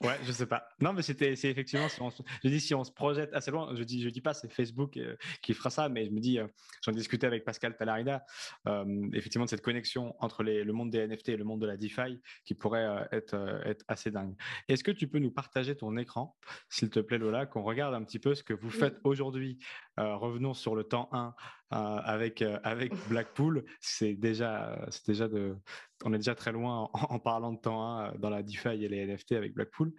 Ouais, 0.02 0.18
je 0.24 0.32
sais 0.32 0.46
pas. 0.46 0.66
Non, 0.80 0.92
mais 0.92 1.02
c'était, 1.02 1.36
c'est 1.36 1.48
effectivement, 1.48 1.88
si 1.88 2.02
on, 2.02 2.10
je 2.10 2.48
dis 2.48 2.60
si 2.60 2.74
on 2.74 2.82
se 2.82 2.90
projette 2.90 3.32
assez 3.32 3.52
loin, 3.52 3.74
je 3.76 3.82
dis, 3.84 4.02
je 4.02 4.08
dis 4.08 4.20
pas 4.20 4.34
c'est 4.34 4.52
Facebook 4.52 4.96
euh, 4.96 5.16
qui 5.40 5.54
fera 5.54 5.70
ça, 5.70 5.88
mais 5.88 6.04
je 6.04 6.10
me 6.10 6.18
dis, 6.18 6.40
euh, 6.40 6.48
j'en 6.82 6.90
discutais 6.90 7.28
avec 7.28 7.44
Pascal 7.44 7.76
Talarida, 7.76 8.24
euh, 8.66 9.08
effectivement, 9.12 9.44
de 9.44 9.50
cette 9.50 9.62
connexion 9.62 10.16
entre 10.18 10.42
les, 10.42 10.64
le 10.64 10.72
monde 10.72 10.90
des 10.90 11.06
NFT 11.06 11.30
et 11.30 11.36
le 11.36 11.44
monde 11.44 11.60
de 11.60 11.66
la 11.66 11.76
DeFi 11.76 12.20
qui 12.44 12.54
pourrait 12.54 13.06
être, 13.12 13.34
être 13.64 13.84
assez 13.86 14.10
dingue. 14.10 14.34
Est-ce 14.68 14.82
que 14.82 14.90
tu 14.90 15.06
peux 15.06 15.20
nous 15.20 15.30
partager 15.30 15.76
ton 15.76 15.96
écran, 15.96 16.36
s'il 16.68 16.90
te 16.90 16.98
plaît, 16.98 17.18
Lola, 17.18 17.46
qu'on 17.46 17.62
regarde 17.62 17.94
un 17.94 18.02
petit 18.02 18.18
peu 18.18 18.34
ce 18.34 18.42
que 18.42 18.52
vous 18.52 18.70
faites 18.70 18.98
aujourd'hui? 19.04 19.58
Revenons 19.96 20.54
sur 20.54 20.74
le 20.74 20.82
temps 20.82 21.08
1 21.12 21.34
avec, 21.74 22.42
avec 22.62 22.92
Blackpool. 23.08 23.64
C'est 23.80 24.14
déjà, 24.14 24.78
on 26.04 26.12
est 26.12 26.18
déjà 26.18 26.34
très 26.34 26.52
loin 26.52 26.90
en, 26.92 27.18
parlant 27.18 27.52
de 27.52 27.58
temps 27.58 27.98
1 27.98 28.16
dans 28.16 28.30
la 28.30 28.42
DeFi 28.42 28.84
et 28.84 28.88
les 28.88 29.06
NFT 29.06 29.32
avec 29.32 29.54
Blackpool. 29.54 29.92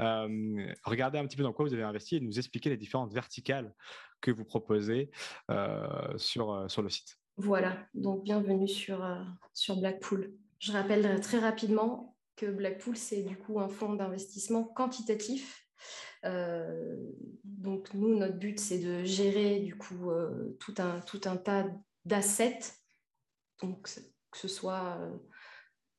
Euh, 0.00 0.66
regardez 0.84 1.18
un 1.18 1.26
petit 1.26 1.36
peu 1.36 1.42
dans 1.42 1.52
quoi 1.52 1.64
vous 1.64 1.74
avez 1.74 1.82
investi 1.82 2.16
et 2.16 2.20
nous 2.20 2.38
expliquer 2.38 2.70
les 2.70 2.76
différentes 2.76 3.12
verticales 3.12 3.74
que 4.20 4.30
vous 4.30 4.44
proposez 4.44 5.10
euh, 5.50 5.86
sur, 6.16 6.52
euh, 6.52 6.68
sur 6.68 6.82
le 6.82 6.90
site. 6.90 7.18
Voilà, 7.38 7.76
donc 7.94 8.24
bienvenue 8.24 8.68
sur, 8.68 9.06
sur 9.52 9.76
Blackpool. 9.76 10.32
Je 10.58 10.72
rappelle 10.72 11.20
très 11.20 11.38
rapidement 11.38 12.16
que 12.34 12.46
Blackpool, 12.46 12.96
c'est 12.96 13.22
du 13.22 13.36
coup 13.36 13.60
un 13.60 13.68
fonds 13.68 13.94
d'investissement 13.94 14.64
quantitatif 14.64 15.65
donc 16.22 17.92
nous, 17.94 18.16
notre 18.16 18.38
but, 18.38 18.58
c'est 18.58 18.78
de 18.78 19.04
gérer 19.04 19.60
du 19.60 19.76
coup 19.76 20.10
tout, 20.58 20.74
un, 20.78 21.00
tout 21.00 21.20
un 21.24 21.36
tas 21.36 21.66
d'assets, 22.04 22.60
donc 23.60 23.82
que 24.30 24.38
ce 24.38 24.48
soit 24.48 24.98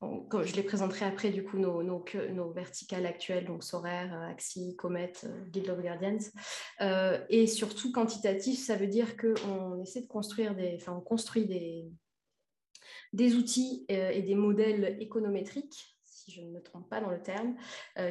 je 0.00 0.54
les 0.54 0.62
présenterai 0.62 1.06
après, 1.06 1.30
du 1.30 1.44
coup, 1.44 1.58
nos, 1.58 1.82
nos, 1.82 2.52
verticales 2.52 3.06
actuelles, 3.06 3.46
donc 3.46 3.64
Sorare, 3.64 4.22
Axie, 4.22 4.76
Comet, 4.76 5.12
euh, 5.24 5.44
Guild 5.46 5.70
of 5.70 5.80
Guardians. 5.80 6.30
Euh, 6.80 7.18
et 7.28 7.46
surtout, 7.46 7.90
quantitatif, 7.90 8.64
ça 8.64 8.76
veut 8.76 8.86
dire 8.86 9.16
qu'on 9.16 9.82
essaie 9.82 10.02
de 10.02 10.06
construire 10.06 10.54
des, 10.54 10.76
enfin, 10.76 10.94
on 10.96 11.00
construit 11.00 11.46
des, 11.46 11.90
des 13.12 13.34
outils 13.34 13.86
euh, 13.90 14.10
et 14.10 14.22
des 14.22 14.36
modèles 14.36 14.96
économétriques, 15.00 15.97
je 16.28 16.42
ne 16.42 16.50
me 16.50 16.62
trompe 16.62 16.88
pas 16.88 17.00
dans 17.00 17.10
le 17.10 17.22
terme, 17.22 17.56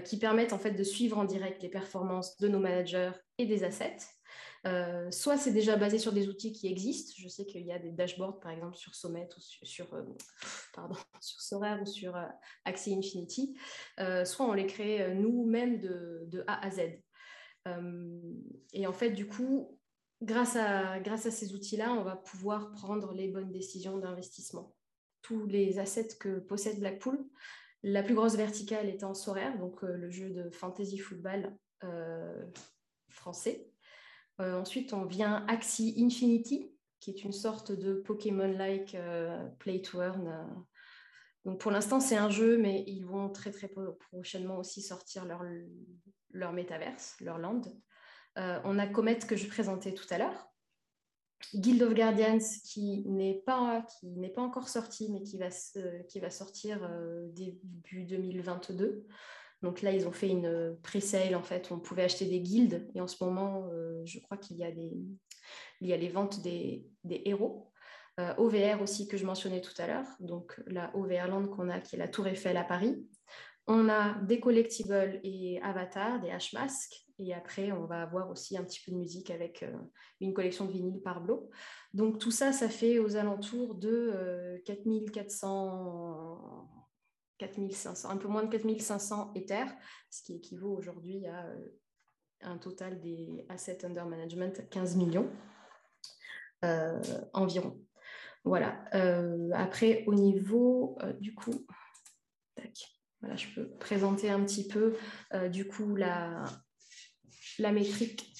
qui 0.04 0.18
permettent 0.18 0.54
en 0.54 0.60
fait 0.60 0.72
de 0.72 0.84
suivre 0.84 1.18
en 1.18 1.26
direct 1.26 1.62
les 1.62 1.70
performances 1.70 2.38
de 2.38 2.48
nos 2.48 2.60
managers 2.60 3.12
et 3.38 3.46
des 3.46 3.64
assets. 3.64 3.98
Euh, 4.66 5.12
soit 5.12 5.38
c'est 5.38 5.54
déjà 5.54 5.78
basé 5.78 5.98
sur 5.98 6.12
des 6.12 6.28
outils 6.28 6.52
qui 6.52 6.68
existent. 6.68 7.14
Je 7.18 7.28
sais 7.28 7.46
qu'il 7.46 7.66
y 7.66 7.72
a 7.72 7.80
des 7.80 7.92
dashboards, 7.92 8.40
par 8.40 8.52
exemple, 8.52 8.76
sur 8.76 8.96
Sommet 8.96 9.30
ou 9.38 9.66
sur, 9.66 9.94
euh, 9.94 10.04
pardon, 10.74 10.96
sur 11.22 11.40
Sorare 11.42 11.82
ou 11.82 11.86
sur 11.86 12.16
euh, 12.16 12.26
Axie 12.66 12.94
Infinity. 12.94 13.58
soit 14.26 14.46
on 14.46 14.54
les 14.54 14.68
crée 14.68 15.14
nous-mêmes 15.16 15.80
de, 15.80 16.44
A 16.48 16.66
à 16.66 16.72
Z. 16.72 16.82
et 18.74 18.88
en 18.88 18.94
fait, 18.94 19.12
du 19.12 19.28
coup, 19.28 19.80
grâce 20.22 20.56
à, 20.56 21.00
grâce 21.00 21.26
à 21.26 21.32
ces 21.32 21.54
outils-là, 21.54 21.94
on 21.94 22.04
va 22.04 22.16
pouvoir 22.16 22.72
prendre 22.72 23.14
les 23.14 23.28
bonnes 23.28 23.52
décisions 23.52 23.98
d'investissement. 23.98 24.76
Tous 25.22 25.46
les 25.46 25.80
assets 25.80 26.18
que 26.20 26.40
possède 26.40 26.80
Blackpool, 26.80 27.20
la 27.92 28.04
plus 28.04 28.16
grosse 28.16 28.36
verticale 28.36 28.90
étant 28.90 29.14
Sorare, 29.14 29.58
donc 29.58 29.82
le 29.82 30.10
jeu 30.10 30.30
de 30.30 30.50
fantasy 30.50 30.98
football 30.98 31.54
français. 33.10 33.68
Euh, 34.40 34.60
ensuite, 34.60 34.94
on 34.94 35.06
vient 35.06 35.46
Axie 35.48 35.96
Infinity, 35.98 36.72
qui 37.00 37.12
est 37.12 37.24
une 37.24 37.32
sorte 37.32 37.72
de 37.72 37.94
Pokémon-like 37.94 38.96
euh, 38.96 39.46
play 39.60 39.82
to 39.82 40.02
earn. 40.02 40.28
Euh. 40.28 40.44
Donc 41.46 41.60
pour 41.60 41.72
l'instant, 41.72 42.00
c'est 42.00 42.18
un 42.18 42.30
jeu, 42.30 42.58
mais 42.58 42.84
ils 42.88 43.06
vont 43.06 43.30
très 43.30 43.52
très 43.52 43.70
prochainement 44.12 44.58
aussi 44.58 44.82
sortir 44.82 45.26
leur, 45.26 45.44
leur 46.32 46.52
métaverse, 46.52 47.16
leur 47.22 47.38
land. 47.38 47.62
on 48.36 48.78
a 48.78 48.88
Comet 48.88 49.20
que 49.20 49.38
je 49.38 49.48
présentais 49.48 49.94
tout 49.94 50.06
à 50.10 50.18
l'heure. 50.18 50.52
Guild 51.54 51.82
of 51.84 51.94
Guardians 51.94 52.40
qui 52.66 53.04
n'est 53.08 53.42
pas, 53.46 53.86
qui 54.00 54.08
n'est 54.08 54.30
pas 54.30 54.42
encore 54.42 54.68
sorti, 54.68 55.12
mais 55.12 55.22
qui 55.22 55.38
va, 55.38 55.50
qui 56.08 56.20
va 56.20 56.30
sortir 56.30 56.90
début 57.34 58.04
2022. 58.06 59.06
Donc 59.64 59.82
là, 59.82 59.92
ils 59.92 60.08
ont 60.08 60.12
fait 60.12 60.30
une 60.30 60.78
pre-sale, 60.84 61.36
en 61.36 61.42
fait, 61.42 61.72
on 61.72 61.80
pouvait 61.80 62.04
acheter 62.04 62.26
des 62.26 62.40
guildes. 62.40 62.88
Et 62.94 63.02
en 63.02 63.08
ce 63.08 63.24
moment, 63.24 63.68
euh, 63.72 64.02
je 64.06 64.20
crois 64.20 64.38
qu'il 64.38 64.58
y, 64.58 64.64
a 64.64 64.72
des, 64.72 64.92
il 65.82 65.88
y 65.88 65.94
a 65.94 65.98
les 65.98 66.10
ventes 66.10 66.42
des, 66.42 66.86
héros. 67.06 67.72
Euh, 68.20 68.34
OVR 68.38 68.82
aussi, 68.82 69.08
que 69.08 69.18
je 69.18 69.26
mentionnais 69.26 69.62
tout 69.62 69.74
à 69.80 69.88
l'heure. 69.88 70.08
Donc 70.20 70.62
la 70.68 70.96
OVR 70.96 71.28
Land 71.28 71.48
qu'on 71.48 71.70
a, 71.70 71.80
qui 71.80 71.96
est 71.96 72.00
la 72.00 72.08
Tour 72.08 72.28
Eiffel 72.28 72.58
à 72.58 72.64
Paris. 72.64 73.04
On 73.66 73.90
a 73.90 74.14
des 74.22 74.40
collectibles 74.40 75.20
et 75.24 75.60
avatars, 75.62 76.22
des 76.22 76.30
hashmasks. 76.30 77.07
Et 77.20 77.34
après, 77.34 77.72
on 77.72 77.86
va 77.86 78.04
avoir 78.04 78.30
aussi 78.30 78.58
un 78.58 78.64
petit 78.64 78.80
peu 78.86 78.92
de 78.92 78.98
musique 78.98 79.32
avec 79.32 79.66
une 80.22 80.34
collection 80.34 80.66
de 80.66 80.72
vinyles 80.72 81.02
par 81.02 81.22
bloc. 81.22 81.50
Donc 81.94 82.20
tout 82.20 82.32
ça, 82.32 82.52
ça 82.52 82.70
fait 82.70 83.00
aux 83.00 83.16
alentours 83.16 83.76
de 83.76 84.62
4400 84.66 86.68
4500, 87.38 88.10
un 88.10 88.18
peu 88.18 88.28
moins 88.28 88.44
de 88.44 88.50
4500 88.50 89.34
Ethers, 89.36 89.72
ce 90.10 90.24
qui 90.24 90.36
équivaut 90.36 90.76
aujourd'hui 90.76 91.26
à 91.28 91.46
euh, 91.46 91.68
un 92.42 92.58
total 92.58 93.00
des 93.00 93.46
assets 93.50 93.86
under 93.86 94.06
management 94.06 94.68
15 94.70 94.96
millions 94.96 95.30
euh, 96.66 97.00
environ. 97.34 97.80
Voilà. 98.44 98.84
Euh, 98.94 99.50
après, 99.54 100.04
au 100.08 100.14
niveau 100.14 100.98
du 101.20 101.36
coup, 101.36 101.66
voilà, 103.22 103.36
je 103.36 103.48
peux 103.54 103.70
présenter 103.78 104.30
un 104.30 104.44
petit 104.44 104.68
peu 104.68 104.96
du 105.50 105.68
coup 105.68 105.96
la, 105.96 106.46
la 107.60 107.72
métrique 107.72 108.34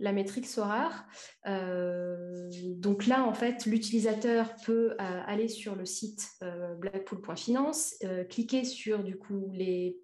la 0.00 0.12
métrique 0.12 0.46
SORAR. 0.46 1.06
Euh, 1.46 2.48
donc 2.76 3.06
là, 3.06 3.24
en 3.24 3.34
fait, 3.34 3.66
l'utilisateur 3.66 4.56
peut 4.64 4.92
euh, 4.92 5.22
aller 5.26 5.48
sur 5.48 5.76
le 5.76 5.84
site 5.84 6.26
euh, 6.42 6.74
blackpool.finance, 6.74 7.96
cliquer 8.28 8.64
sur 8.64 9.04
du 9.04 9.16
coup 9.18 9.50
les, 9.52 10.00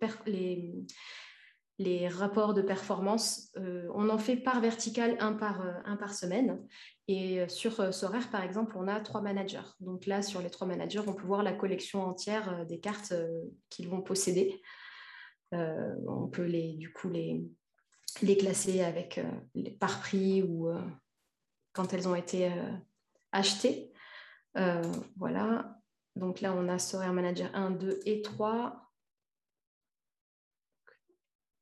les, 1.78 2.08
rapports 2.08 2.54
de 2.54 2.62
performance. 2.62 3.50
on 3.94 4.08
en 4.10 4.18
fait 4.18 4.36
par 4.36 4.60
vertical, 4.60 5.16
un 5.18 5.32
par, 5.32 5.62
un 5.84 5.96
par 5.96 6.14
semaine. 6.14 6.62
Et 7.08 7.48
sur 7.48 7.94
SORAR, 7.94 8.30
par 8.30 8.42
exemple, 8.42 8.76
on 8.76 8.88
a 8.88 9.00
trois 9.00 9.22
managers. 9.22 9.68
Donc 9.80 10.06
là, 10.06 10.22
sur 10.22 10.42
les 10.42 10.50
trois 10.50 10.66
managers, 10.66 11.02
on 11.06 11.14
peut 11.14 11.26
voir 11.26 11.42
la 11.42 11.52
collection 11.52 12.02
entière 12.02 12.66
des 12.66 12.80
cartes 12.80 13.14
qu'ils 13.70 13.88
vont 13.88 14.02
posséder. 14.02 14.60
on 15.52 16.28
peut 16.30 16.44
les, 16.44 16.74
du 16.74 16.92
coup 16.92 17.08
les, 17.08 17.42
les 18.22 18.36
classer 18.36 18.82
avec 18.82 19.18
euh, 19.18 19.70
par 19.78 20.00
prix 20.00 20.42
ou 20.42 20.68
euh, 20.68 20.80
quand 21.72 21.92
elles 21.92 22.08
ont 22.08 22.14
été 22.14 22.50
euh, 22.50 22.72
achetées. 23.32 23.92
voilà. 25.16 25.78
Donc 26.14 26.40
là, 26.40 26.54
on 26.54 26.66
a 26.68 26.78
Sorare 26.78 27.12
Manager 27.12 27.50
1, 27.54 27.72
2 27.72 28.00
et 28.06 28.22
3. 28.22 28.90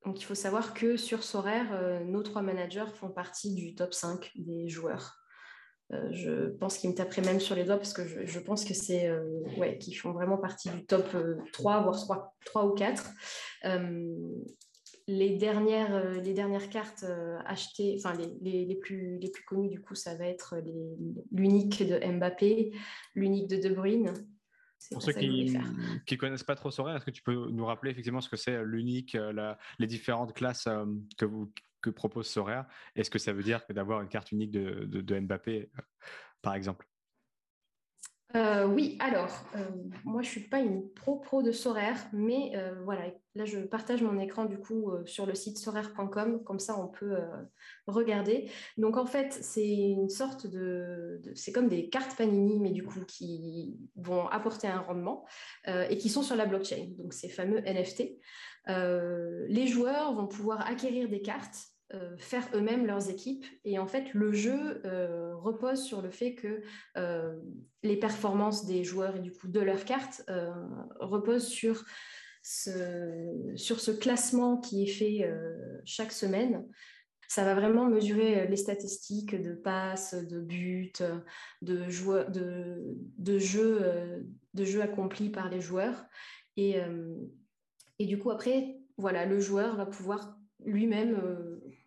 Donc 0.04 0.20
il 0.20 0.24
faut 0.24 0.36
savoir 0.36 0.74
que 0.74 0.96
sur 0.96 1.24
Sorare, 1.24 2.04
nos 2.04 2.22
trois 2.22 2.42
managers 2.42 2.92
font 2.94 3.08
partie 3.08 3.54
du 3.54 3.74
top 3.74 3.94
5 3.94 4.30
des 4.36 4.68
joueurs. 4.68 5.16
je 5.90 6.50
pense 6.58 6.76
qu'ils 6.78 6.90
me 6.90 6.94
taperaient 6.94 7.22
même 7.22 7.40
sur 7.40 7.56
les 7.56 7.64
doigts 7.64 7.78
parce 7.78 7.94
que 7.94 8.06
je, 8.06 8.38
pense 8.38 8.64
que 8.64 8.74
c'est 8.74 9.10
ouais, 9.56 9.78
qu'ils 9.78 9.96
font 9.96 10.12
vraiment 10.12 10.36
partie 10.36 10.68
du 10.68 10.84
top 10.84 11.16
3, 11.52 11.82
voire 11.82 11.98
3, 11.98 12.36
3 12.44 12.66
ou 12.66 12.74
4 12.74 13.10
les 15.06 15.36
dernières, 15.36 15.94
euh, 15.94 16.20
les 16.20 16.32
dernières 16.32 16.70
cartes 16.70 17.04
euh, 17.04 17.38
achetées, 17.44 17.96
enfin 17.98 18.14
les, 18.40 18.64
les, 18.64 18.74
plus, 18.76 19.18
les 19.18 19.30
plus 19.30 19.44
connues 19.44 19.68
du 19.68 19.80
coup, 19.80 19.94
ça 19.94 20.14
va 20.14 20.26
être 20.26 20.56
l'unique 21.30 21.82
de 21.82 21.98
Mbappé, 21.98 22.72
l'unique 23.14 23.48
de 23.48 23.56
De 23.56 23.74
Bruyne. 23.74 24.12
Pour 24.90 25.02
ceux 25.02 25.12
qui 25.12 25.50
ne 25.50 26.16
connaissent 26.16 26.44
pas 26.44 26.56
trop 26.56 26.70
Sorare, 26.70 26.96
est-ce 26.96 27.06
que 27.06 27.10
tu 27.10 27.22
peux 27.22 27.50
nous 27.50 27.64
rappeler 27.64 27.90
effectivement 27.90 28.20
ce 28.20 28.28
que 28.28 28.36
c'est 28.36 28.54
euh, 28.54 28.64
l'unique, 28.64 29.16
les 29.78 29.86
différentes 29.86 30.34
classes 30.34 30.68
que, 31.18 31.24
vous, 31.24 31.52
que 31.80 31.90
propose 31.90 32.28
Sorare 32.28 32.66
Est-ce 32.94 33.10
que 33.10 33.18
ça 33.18 33.32
veut 33.32 33.42
dire 33.42 33.66
que 33.66 33.72
d'avoir 33.72 34.00
une 34.00 34.08
carte 34.08 34.32
unique 34.32 34.50
de, 34.50 34.84
de 34.84 35.20
Mbappé, 35.20 35.70
par 36.42 36.54
exemple? 36.54 36.86
Euh, 38.36 38.66
oui, 38.66 38.96
alors, 38.98 39.30
euh, 39.54 39.70
moi 40.04 40.20
je 40.22 40.26
ne 40.26 40.32
suis 40.32 40.48
pas 40.48 40.58
une 40.58 40.90
pro-pro 40.92 41.42
de 41.44 41.52
Sorare, 41.52 41.98
mais 42.12 42.50
euh, 42.56 42.74
voilà, 42.82 43.02
là 43.36 43.44
je 43.44 43.60
partage 43.60 44.02
mon 44.02 44.18
écran 44.18 44.46
du 44.46 44.58
coup 44.58 44.90
sur 45.04 45.24
le 45.24 45.36
site 45.36 45.56
sorare.com, 45.56 46.42
comme 46.42 46.58
ça 46.58 46.76
on 46.76 46.88
peut 46.88 47.16
regarder. 47.86 48.50
Donc 48.76 48.96
en 48.96 49.06
fait, 49.06 49.32
c'est 49.32 49.68
une 49.68 50.08
sorte 50.08 50.48
de, 50.48 51.22
C'est 51.36 51.52
comme 51.52 51.68
des 51.68 51.88
cartes 51.88 52.16
Panini, 52.16 52.58
mais 52.58 52.72
du 52.72 52.82
coup 52.82 53.04
qui 53.06 53.78
vont 53.94 54.26
apporter 54.26 54.66
un 54.66 54.80
rendement 54.80 55.24
et 55.68 55.96
qui 55.96 56.08
sont 56.08 56.22
sur 56.22 56.34
la 56.34 56.46
blockchain, 56.46 56.88
donc 56.98 57.12
ces 57.12 57.28
fameux 57.28 57.60
NFT. 57.60 58.18
les 58.66 59.66
joueurs 59.68 60.12
vont 60.12 60.26
pouvoir 60.26 60.66
acquérir 60.66 61.08
des 61.08 61.22
cartes 61.22 61.73
euh, 61.94 62.16
faire 62.18 62.48
eux-mêmes 62.54 62.86
leurs 62.86 63.08
équipes. 63.08 63.44
Et 63.64 63.78
en 63.78 63.86
fait, 63.86 64.12
le 64.14 64.32
jeu 64.32 64.80
euh, 64.84 65.34
repose 65.36 65.82
sur 65.82 66.02
le 66.02 66.10
fait 66.10 66.34
que 66.34 66.62
euh, 66.96 67.36
les 67.82 67.96
performances 67.96 68.66
des 68.66 68.82
joueurs 68.82 69.16
et 69.16 69.20
du 69.20 69.30
coup 69.30 69.48
de 69.48 69.60
leurs 69.60 69.84
cartes 69.84 70.22
reposent 70.98 71.46
sur 71.46 71.84
ce, 72.42 73.52
sur 73.56 73.80
ce 73.80 73.90
classement 73.90 74.56
qui 74.56 74.82
est 74.82 74.92
fait 74.92 75.30
chaque 75.84 76.12
semaine. 76.12 76.66
Ça 77.28 77.44
va 77.44 77.54
vraiment 77.54 77.86
mesurer 77.86 78.46
les 78.46 78.56
statistiques 78.56 79.40
de 79.40 79.54
passes, 79.54 80.14
de 80.14 80.40
buts, 80.40 80.92
de, 81.62 81.76
de, 81.76 82.96
de, 83.18 83.38
jeux, 83.38 84.26
de 84.54 84.64
jeux 84.64 84.82
accomplis 84.82 85.30
par 85.30 85.48
les 85.50 85.60
joueurs. 85.60 86.04
Et, 86.56 86.76
et 87.98 88.06
du 88.06 88.18
coup, 88.18 88.30
après, 88.30 88.78
voilà, 88.96 89.26
le 89.26 89.40
joueur 89.40 89.76
va 89.76 89.86
pouvoir 89.86 90.38
lui-même 90.64 91.20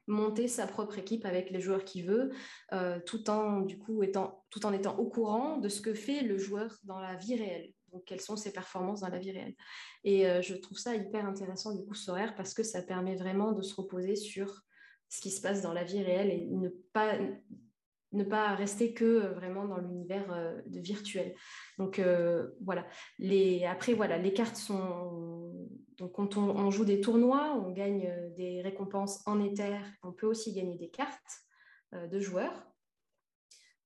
monter 0.07 0.47
sa 0.47 0.65
propre 0.65 0.97
équipe 0.97 1.25
avec 1.25 1.51
les 1.51 1.59
joueurs 1.59 1.83
qu'il 1.83 2.05
veut, 2.05 2.31
euh, 2.73 2.99
tout 3.05 3.29
en 3.29 3.61
du 3.61 3.77
coup 3.77 4.03
étant 4.03 4.43
tout 4.49 4.65
en 4.65 4.73
étant 4.73 4.97
au 4.97 5.07
courant 5.07 5.57
de 5.57 5.69
ce 5.69 5.81
que 5.81 5.93
fait 5.93 6.21
le 6.21 6.37
joueur 6.37 6.77
dans 6.83 6.99
la 6.99 7.15
vie 7.15 7.35
réelle. 7.35 7.73
Donc 7.91 8.05
quelles 8.05 8.21
sont 8.21 8.35
ses 8.35 8.51
performances 8.51 9.01
dans 9.01 9.09
la 9.09 9.19
vie 9.19 9.31
réelle. 9.31 9.55
Et 10.03 10.27
euh, 10.27 10.41
je 10.41 10.55
trouve 10.55 10.77
ça 10.77 10.95
hyper 10.95 11.25
intéressant 11.25 11.75
du 11.75 11.85
coup 11.85 11.93
Sorare 11.93 12.35
parce 12.35 12.53
que 12.53 12.63
ça 12.63 12.81
permet 12.81 13.15
vraiment 13.15 13.51
de 13.51 13.61
se 13.61 13.75
reposer 13.75 14.15
sur 14.15 14.63
ce 15.09 15.21
qui 15.21 15.31
se 15.31 15.41
passe 15.41 15.61
dans 15.61 15.73
la 15.73 15.83
vie 15.83 16.01
réelle 16.01 16.31
et 16.31 16.47
ne 16.47 16.69
pas 16.93 17.17
ne 18.13 18.23
pas 18.23 18.55
rester 18.55 18.93
que 18.93 19.03
euh, 19.03 19.33
vraiment 19.33 19.65
dans 19.65 19.77
l'univers 19.77 20.53
virtuel. 20.67 21.35
Donc 21.77 22.01
voilà. 22.61 22.87
Les, 23.19 23.65
après 23.65 23.93
voilà, 23.93 24.17
les 24.17 24.33
cartes 24.33 24.55
sont 24.55 25.46
donc, 25.97 26.13
quand 26.13 26.37
on, 26.37 26.69
joue 26.69 26.85
des 26.85 27.01
tournois, 27.01 27.55
on 27.55 27.71
gagne 27.71 28.07
euh, 28.07 28.29
des 28.35 28.61
récompenses 28.61 29.25
en 29.25 29.43
Ether. 29.43 29.79
On 30.03 30.11
peut 30.11 30.27
aussi 30.27 30.53
gagner 30.53 30.77
des 30.77 30.89
cartes 30.89 31.41
euh, 31.93 32.07
de 32.07 32.19
joueurs. 32.19 32.67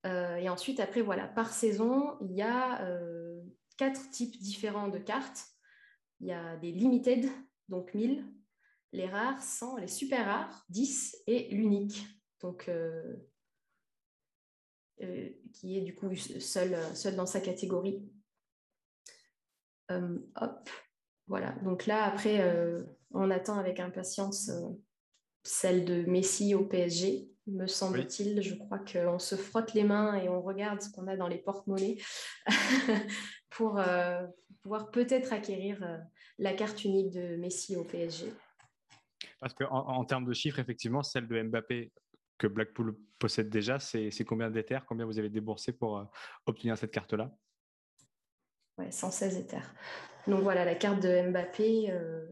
Euh, 0.05 0.35
et 0.35 0.49
ensuite, 0.49 0.81
après, 0.81 1.01
voilà, 1.01 1.27
par 1.27 1.53
saison, 1.53 2.17
il 2.21 2.33
y 2.33 2.41
a 2.41 2.85
quatre 3.77 4.09
types 4.09 4.37
différents 4.41 4.89
de 4.89 4.97
cartes. 4.97 5.45
Il 6.19 6.27
y 6.27 6.33
a 6.33 6.57
des 6.57 6.71
limited, 6.71 7.29
donc 7.69 7.93
1000, 7.93 8.25
les 8.91 9.07
rares, 9.07 9.41
100, 9.41 9.77
les 9.77 9.87
super 9.87 10.25
rares, 10.25 10.65
10 10.69 11.23
et 11.27 11.47
l'unique. 11.49 12.05
Donc, 12.41 12.69
qui 15.53 15.77
est 15.77 15.81
du 15.81 15.95
coup 15.95 16.13
seul, 16.15 16.77
seul 16.95 17.15
dans 17.15 17.25
sa 17.25 17.39
catégorie. 17.39 18.11
hop. 19.89 20.69
Voilà, 21.31 21.51
donc 21.63 21.85
là, 21.85 22.03
après, 22.03 22.41
euh, 22.41 22.83
on 23.11 23.31
attend 23.31 23.57
avec 23.57 23.79
impatience 23.79 24.49
euh, 24.49 24.67
celle 25.43 25.85
de 25.85 26.03
Messi 26.03 26.53
au 26.55 26.65
PSG, 26.65 27.31
me 27.47 27.67
semble-t-il. 27.67 28.41
Je 28.41 28.55
crois 28.55 28.79
qu'on 28.79 29.17
se 29.17 29.35
frotte 29.35 29.73
les 29.73 29.85
mains 29.85 30.15
et 30.15 30.27
on 30.27 30.41
regarde 30.41 30.81
ce 30.81 30.91
qu'on 30.91 31.07
a 31.07 31.15
dans 31.15 31.29
les 31.29 31.37
porte-monnaies 31.37 31.95
pour 33.49 33.79
euh, 33.79 34.27
pouvoir 34.61 34.91
peut-être 34.91 35.31
acquérir 35.31 35.81
la 36.37 36.51
carte 36.51 36.83
unique 36.83 37.11
de 37.11 37.37
Messi 37.37 37.77
au 37.77 37.85
PSG. 37.85 38.25
Parce 39.39 39.53
qu'en 39.53 39.69
en, 39.69 40.03
termes 40.03 40.25
de 40.25 40.33
chiffres, 40.33 40.59
effectivement, 40.59 41.01
celle 41.01 41.29
de 41.29 41.41
Mbappé 41.43 41.93
que 42.39 42.47
Blackpool 42.47 42.97
possède 43.19 43.49
déjà, 43.49 43.79
c'est 43.79 44.25
combien 44.25 44.51
d'Ethers 44.51 44.85
Combien 44.85 45.05
vous 45.05 45.17
avez 45.17 45.29
déboursé 45.29 45.71
pour 45.71 46.11
obtenir 46.45 46.77
cette 46.77 46.91
carte-là? 46.91 47.31
Ouais, 48.77 48.91
116 48.91 49.37
Ethers. 49.37 49.73
Donc 50.27 50.41
voilà, 50.41 50.65
la 50.65 50.75
carte 50.75 51.01
de 51.01 51.29
Mbappé, 51.29 51.91
euh, 51.91 52.25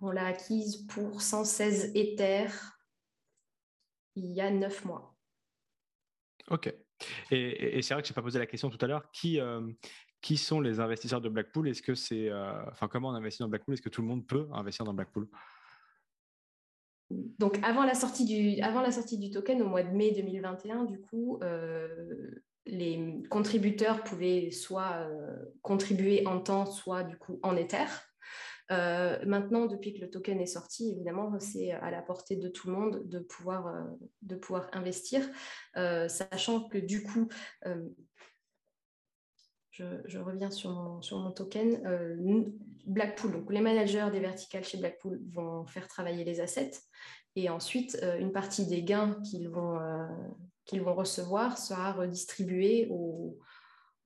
on 0.00 0.10
l'a 0.10 0.26
acquise 0.26 0.86
pour 0.86 1.20
116 1.20 1.92
Ethers 1.94 2.78
il 4.14 4.26
y 4.26 4.40
a 4.40 4.50
neuf 4.50 4.84
mois. 4.84 5.16
Ok. 6.50 6.72
Et, 7.30 7.80
c'est 7.82 7.94
vrai 7.94 8.02
que 8.02 8.08
je 8.08 8.12
n'ai 8.12 8.14
pas 8.14 8.22
posé 8.22 8.38
la 8.38 8.46
question 8.46 8.70
tout 8.70 8.78
à 8.80 8.86
l'heure. 8.86 9.10
Qui, 9.10 9.40
euh, 9.40 9.72
qui 10.20 10.36
sont 10.36 10.60
les 10.60 10.80
investisseurs 10.80 11.20
de 11.20 11.28
Blackpool? 11.28 11.68
Est-ce 11.68 11.82
que 11.82 11.94
c'est, 11.94 12.28
euh, 12.28 12.52
enfin, 12.70 12.88
comment 12.88 13.08
on 13.08 13.14
investit 13.14 13.40
dans 13.40 13.48
Blackpool? 13.48 13.74
Est-ce 13.74 13.82
que 13.82 13.88
tout 13.88 14.02
le 14.02 14.08
monde 14.08 14.26
peut 14.26 14.48
investir 14.52 14.84
dans 14.84 14.94
Blackpool? 14.94 15.28
Donc 17.10 17.58
avant 17.62 17.84
la, 17.84 17.94
sortie 17.94 18.24
du, 18.24 18.62
avant 18.62 18.80
la 18.80 18.90
sortie 18.90 19.18
du 19.18 19.30
token 19.30 19.60
au 19.60 19.66
mois 19.66 19.82
de 19.82 19.90
mai 19.90 20.12
2021, 20.12 20.84
du 20.84 21.00
coup, 21.00 21.40
les 22.66 23.22
contributeurs 23.28 24.04
pouvaient 24.04 24.50
soit 24.50 25.08
euh, 25.08 25.36
contribuer 25.62 26.26
en 26.26 26.40
temps, 26.40 26.66
soit 26.66 27.02
du 27.02 27.16
coup 27.16 27.40
en 27.42 27.56
Ether. 27.56 27.86
Euh, 28.70 29.18
maintenant, 29.26 29.66
depuis 29.66 29.92
que 29.92 30.00
le 30.00 30.08
token 30.08 30.40
est 30.40 30.46
sorti, 30.46 30.90
évidemment, 30.92 31.38
c'est 31.40 31.72
à 31.72 31.90
la 31.90 32.00
portée 32.00 32.36
de 32.36 32.48
tout 32.48 32.68
le 32.68 32.74
monde 32.74 33.02
de 33.06 33.18
pouvoir, 33.18 33.66
euh, 33.66 33.82
de 34.22 34.36
pouvoir 34.36 34.70
investir, 34.72 35.28
sachant 35.74 36.68
que 36.68 36.78
du 36.78 37.02
coup, 37.02 37.28
je, 39.70 40.18
reviens 40.18 40.50
sur 40.50 40.70
mon, 40.70 41.02
sur 41.02 41.18
mon 41.18 41.32
token. 41.32 41.82
Blackpool, 42.86 43.32
donc 43.32 43.52
les 43.52 43.60
managers 43.60 44.08
des 44.10 44.20
verticales 44.20 44.64
chez 44.64 44.78
Blackpool 44.78 45.20
vont 45.30 45.66
faire 45.66 45.86
travailler 45.86 46.24
les 46.24 46.40
assets 46.40 46.72
et 47.36 47.48
ensuite 47.48 47.96
une 48.18 48.32
partie 48.32 48.66
des 48.66 48.82
gains 48.82 49.20
qu'ils 49.22 49.48
vont, 49.48 49.78
qu'ils 50.64 50.82
vont 50.82 50.94
recevoir 50.94 51.58
sera 51.58 51.92
redistribuée 51.92 52.88
aux, 52.90 53.38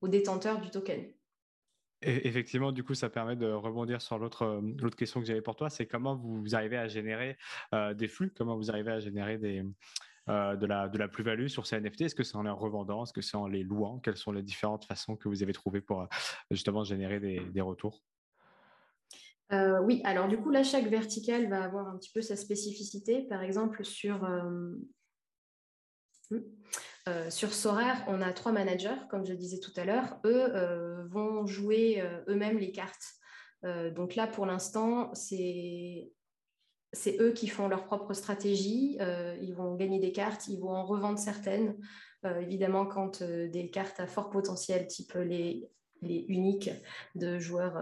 aux 0.01 0.07
détenteurs 0.07 0.61
du 0.61 0.69
token. 0.69 1.05
Et 2.03 2.27
effectivement, 2.27 2.71
du 2.71 2.83
coup, 2.83 2.93
ça 2.93 3.09
permet 3.09 3.35
de 3.35 3.47
rebondir 3.51 4.01
sur 4.01 4.19
l'autre 4.19 4.43
euh, 4.43 4.89
question 4.91 5.19
que 5.19 5.25
j'avais 5.25 5.41
pour 5.41 5.55
toi, 5.55 5.69
c'est 5.69 5.87
comment 5.87 6.15
vous 6.15 6.55
arrivez 6.55 6.77
à 6.77 6.87
générer 6.87 7.37
euh, 7.73 7.93
des 7.95 8.07
flux, 8.07 8.31
comment 8.35 8.55
vous 8.55 8.69
arrivez 8.69 8.91
à 8.91 8.99
générer 8.99 9.39
des, 9.39 9.63
euh, 10.29 10.55
de 10.55 10.65
la, 10.67 10.89
de 10.89 10.97
la 10.99 11.07
plus-value 11.07 11.47
sur 11.47 11.65
ces 11.65 11.79
NFT 11.79 12.01
Est-ce 12.01 12.15
que 12.15 12.23
c'est 12.23 12.35
en 12.35 12.43
les 12.43 12.51
revendant? 12.51 13.03
Est-ce 13.03 13.13
que 13.13 13.21
c'est 13.21 13.37
en 13.37 13.47
les 13.47 13.63
louant? 13.63 13.97
Quelles 13.99 14.17
sont 14.17 14.31
les 14.31 14.43
différentes 14.43 14.85
façons 14.85 15.15
que 15.15 15.27
vous 15.27 15.41
avez 15.41 15.53
trouvées 15.53 15.81
pour 15.81 16.07
justement 16.51 16.83
générer 16.83 17.19
des, 17.19 17.39
des 17.39 17.61
retours? 17.61 18.03
Oui, 19.49 20.01
alors 20.03 20.27
du 20.27 20.37
coup, 20.37 20.49
là, 20.49 20.61
chaque 20.61 20.87
verticale 20.87 21.49
va 21.49 21.63
avoir 21.63 21.87
un 21.87 21.97
petit 21.97 22.11
peu 22.11 22.21
sa 22.21 22.35
spécificité. 22.35 23.21
Par 23.29 23.41
exemple, 23.41 23.85
sur, 23.85 24.27
euh, 27.07 27.29
sur 27.29 27.53
Sorare, 27.53 28.03
on 28.07 28.21
a 28.21 28.33
trois 28.33 28.51
managers, 28.51 28.97
comme 29.09 29.25
je 29.25 29.33
disais 29.33 29.59
tout 29.59 29.71
à 29.77 29.85
l'heure. 29.85 30.19
Eux 30.25 30.55
euh, 30.55 31.05
vont 31.07 31.45
jouer 31.45 32.01
euh, 32.01 32.21
eux-mêmes 32.27 32.57
les 32.57 32.71
cartes. 32.71 33.13
donc 33.95 34.15
là, 34.15 34.27
pour 34.27 34.45
l'instant, 34.45 35.11
c'est 35.13 36.11
eux 37.19 37.31
qui 37.33 37.47
font 37.47 37.67
leur 37.67 37.85
propre 37.85 38.13
stratégie. 38.13 38.97
ils 39.41 39.55
vont 39.55 39.75
gagner 39.75 39.99
des 39.99 40.11
cartes, 40.11 40.47
ils 40.47 40.59
vont 40.59 40.69
en 40.69 40.85
revendre 40.85 41.19
certaines. 41.19 41.75
évidemment, 42.23 42.85
quand 42.85 43.23
des 43.23 43.69
cartes 43.71 43.99
à 43.99 44.07
fort 44.07 44.29
potentiel, 44.29 44.87
type 44.87 45.13
les, 45.15 45.67
les 46.01 46.25
uniques 46.29 46.69
de 47.15 47.39
joueurs, 47.39 47.77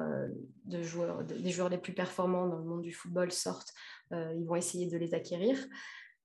de 0.64 0.82
joueurs, 0.82 1.24
des 1.24 1.52
joueurs 1.52 1.70
les 1.70 1.78
plus 1.78 1.94
performants 1.94 2.48
dans 2.48 2.60
le 2.60 2.66
monde 2.66 2.82
du 2.82 2.94
football 2.94 3.32
sortent, 3.32 3.74
ils 4.12 4.46
vont 4.48 4.56
essayer 4.56 4.90
de 4.90 4.98
les 4.98 5.14
acquérir. 5.14 5.58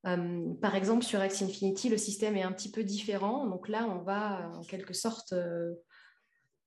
Euh, 0.06 0.54
par 0.60 0.74
exemple, 0.74 1.04
sur 1.04 1.20
Axie 1.20 1.44
Infinity, 1.44 1.88
le 1.88 1.98
système 1.98 2.36
est 2.36 2.42
un 2.42 2.52
petit 2.52 2.70
peu 2.70 2.84
différent. 2.84 3.46
Donc 3.46 3.68
là, 3.68 3.86
on 3.88 4.02
va 4.02 4.50
en 4.54 4.62
quelque 4.62 4.94
sorte 4.94 5.32
euh, 5.32 5.74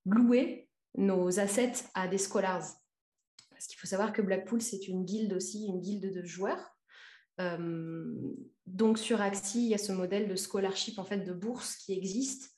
louer 0.06 0.69
nos 0.96 1.39
assets 1.39 1.86
à 1.96 2.08
des 2.08 2.17
scholars. 2.17 2.65
Parce 3.50 3.67
qu'il 3.67 3.80
faut 3.80 3.88
savoir 3.88 4.13
que 4.13 4.22
Blackpool, 4.22 4.62
c'est 4.62 4.88
une 4.88 5.06
guilde 5.06 5.34
aussi, 5.34 5.65
une 5.65 5.80
guilde 5.80 6.13
de 6.13 6.24
joueurs. 6.24 6.76
Euh, 7.41 8.13
donc 8.67 9.00
sur 9.00 9.22
Axie, 9.22 9.63
il 9.63 9.69
y 9.69 9.74
a 9.74 9.80
ce 9.80 9.91
modèle 9.91 10.28
de 10.28 10.36
scholarship, 10.36 11.00
en 11.00 11.06
fait, 11.06 11.19
de 11.19 11.34
bourse 11.34 11.76
qui 11.78 11.93
existe 11.93 12.53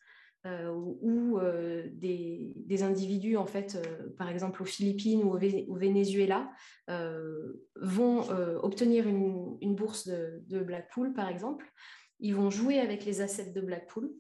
euh, 0.45 0.69
où 0.71 1.39
euh, 1.39 1.89
des, 1.93 2.84
individus, 2.84 3.36
en 3.36 3.47
fait, 3.47 3.75
euh, 3.75 4.10
par 4.15 4.29
exemple 4.29 4.62
aux 4.62 4.65
Philippines 4.65 5.23
ou 5.23 5.34
au, 5.34 5.75
Venezuela, 5.75 6.51
vont 7.81 8.29
obtenir 8.62 9.08
une, 9.08 9.75
bourse 9.75 10.08
de, 10.08 10.60
Blackpool, 10.60 11.13
par 11.13 11.29
exemple. 11.29 11.65
Ils 12.19 12.36
vont 12.36 12.51
jouer 12.51 12.79
avec 12.79 13.05
les 13.05 13.21
assets 13.21 13.51
de 13.51 13.62
Blackpool. 13.62 14.12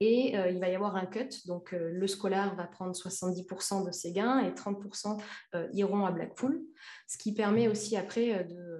Et 0.00 0.34
il 0.34 0.60
va 0.60 0.68
y 0.68 0.74
avoir 0.74 0.94
un 0.96 1.06
cut, 1.06 1.46
donc 1.46 1.72
le 1.72 2.06
scolar 2.06 2.54
va 2.54 2.66
prendre 2.66 2.94
70% 2.94 3.86
de 3.86 3.90
ses 3.90 4.12
gains 4.12 4.40
et 4.40 4.50
30% 4.50 5.18
iront 5.72 6.04
à 6.04 6.12
Blackpool, 6.12 6.62
ce 7.06 7.16
qui 7.16 7.32
permet 7.32 7.66
aussi 7.68 7.96
après 7.96 8.44
de, 8.44 8.75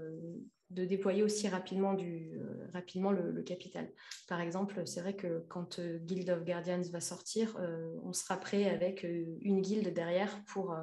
de 0.77 0.85
déployer 0.85 1.23
aussi 1.23 1.49
rapidement, 1.49 1.95
du, 1.95 2.33
euh, 2.35 2.69
rapidement 2.75 3.11
le, 3.11 3.43
capital. 3.43 3.91
Par 4.29 4.41
exemple, 4.41 4.83
c'est 4.87 5.01
vrai 5.01 5.17
que 5.17 5.45
quand 5.49 5.79
euh, 5.79 5.99
Guild 5.99 6.29
of 6.29 6.45
Guardians 6.45 6.83
va 6.93 7.01
sortir, 7.01 7.57
euh, 7.59 7.97
on 8.05 8.13
sera 8.13 8.37
prêt 8.37 8.69
avec 8.69 9.03
une 9.05 9.63
guilde 9.63 9.93
derrière 9.95 10.45
pour, 10.45 10.77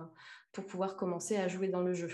pour 0.51 0.65
pouvoir 0.65 0.95
commencer 0.97 1.38
à 1.38 1.47
jouer 1.47 1.67
dans 1.67 1.82
le 1.82 1.93
jeu. 1.93 2.10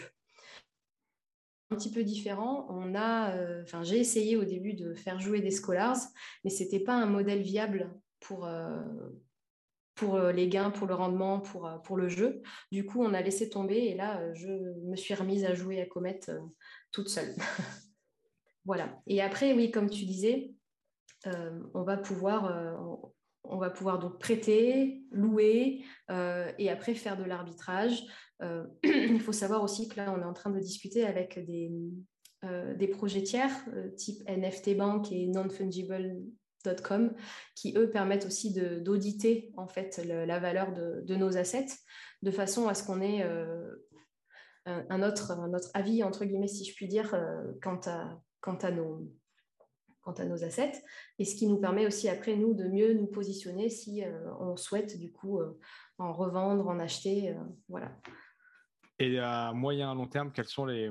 Un 1.71 1.75
petit 1.75 1.91
peu 1.91 2.03
différent, 2.03 2.65
on 2.69 2.95
a, 2.95 3.63
j'ai 3.83 3.99
essayé 3.99 4.35
au 4.35 4.43
début 4.43 4.73
de 4.73 4.95
faire 4.95 5.19
jouer 5.19 5.39
des 5.39 5.51
scholars, 5.51 5.99
mais 6.43 6.49
ce 6.49 6.63
n'était 6.63 6.79
pas 6.79 6.95
un 6.95 7.05
modèle 7.05 7.43
viable 7.43 7.93
pour, 8.19 8.49
pour 9.99 10.17
les 10.19 10.47
gains, 10.47 10.71
pour 10.71 10.87
le 10.87 10.95
rendement, 10.95 11.41
pour, 11.41 11.69
pour 11.83 11.97
le 11.97 12.07
jeu. 12.07 12.41
Du 12.71 12.85
coup, 12.85 13.03
on 13.03 13.13
a 13.13 13.21
laissé 13.21 13.49
tomber 13.49 13.75
et 13.75 13.95
là, 13.95 14.33
je 14.33 14.49
me 14.87 14.95
suis 14.95 15.13
remise 15.13 15.43
à 15.43 15.53
jouer 15.53 15.81
à 15.81 15.85
Comet 15.85 16.19
toute 16.91 17.09
seule. 17.09 17.35
voilà. 18.65 19.01
Et 19.07 19.21
après, 19.21 19.53
oui, 19.53 19.71
comme 19.71 19.89
tu 19.89 20.05
disais, 20.05 20.51
euh, 21.27 21.59
on 21.73 21.83
va 21.83 21.97
pouvoir, 21.97 22.45
euh, 22.45 22.75
on 23.43 23.57
va 23.57 23.69
pouvoir 23.69 23.99
donc 23.99 24.19
prêter, 24.19 25.03
louer 25.11 25.83
euh, 26.11 26.51
et 26.57 26.69
après 26.69 26.93
faire 26.93 27.17
de 27.17 27.23
l'arbitrage. 27.23 28.03
il 28.83 29.19
faut 29.19 29.33
savoir 29.33 29.63
aussi 29.63 29.89
que 29.89 29.97
là, 29.97 30.13
on 30.15 30.21
est 30.21 30.25
en 30.25 30.33
train 30.33 30.49
de 30.49 30.59
discuter 30.59 31.05
avec 31.05 31.43
des, 31.45 31.69
des 32.77 32.87
projets 32.87 33.21
tiers 33.21 33.53
type 33.97 34.21
NFT 34.29 34.77
Bank 34.77 35.11
et 35.11 35.27
qui 37.55 37.73
eux 37.77 37.89
permettent 37.89 38.25
aussi 38.25 38.53
d'auditer 38.53 39.51
en 39.57 39.67
fait 39.67 40.01
la 40.05 40.39
valeur 40.39 40.73
de, 40.73 41.15
nos 41.15 41.37
assets 41.37 41.73
de 42.21 42.31
façon 42.31 42.67
à 42.67 42.73
ce 42.73 42.83
qu'on 42.83 43.01
ait 43.01 43.23
un, 44.89 45.03
autre, 45.03 45.31
un 45.31 45.53
autre 45.53 45.69
avis, 45.73 46.03
entre 46.03 46.25
guillemets, 46.25 46.47
si 46.47 46.65
je 46.65 46.75
puis 46.75 46.87
dire, 46.87 47.13
euh, 47.13 47.53
quant, 47.61 47.79
à, 47.85 48.21
quant, 48.41 48.55
à 48.55 48.71
nos, 48.71 50.43
assets, 50.43 50.83
et 51.19 51.25
ce 51.25 51.35
qui 51.35 51.47
nous 51.47 51.57
permet 51.57 51.85
aussi 51.85 52.09
après, 52.09 52.35
nous, 52.35 52.53
de 52.53 52.65
mieux 52.65 52.93
nous 52.93 53.07
positionner 53.07 53.69
si 53.69 54.03
euh, 54.03 54.33
on 54.39 54.57
souhaite, 54.57 54.97
du 54.97 55.11
coup, 55.11 55.39
euh, 55.39 55.59
en 55.97 56.13
revendre, 56.13 56.67
en 56.67 56.79
acheter, 56.79 57.35
voilà. 57.67 57.91
Et 58.97 59.19
à 59.19 59.53
moyen, 59.53 59.91
à 59.91 59.95
long 59.95 60.07
terme, 60.07 60.31
quelles 60.31 60.47
sont 60.47 60.65
les, 60.65 60.89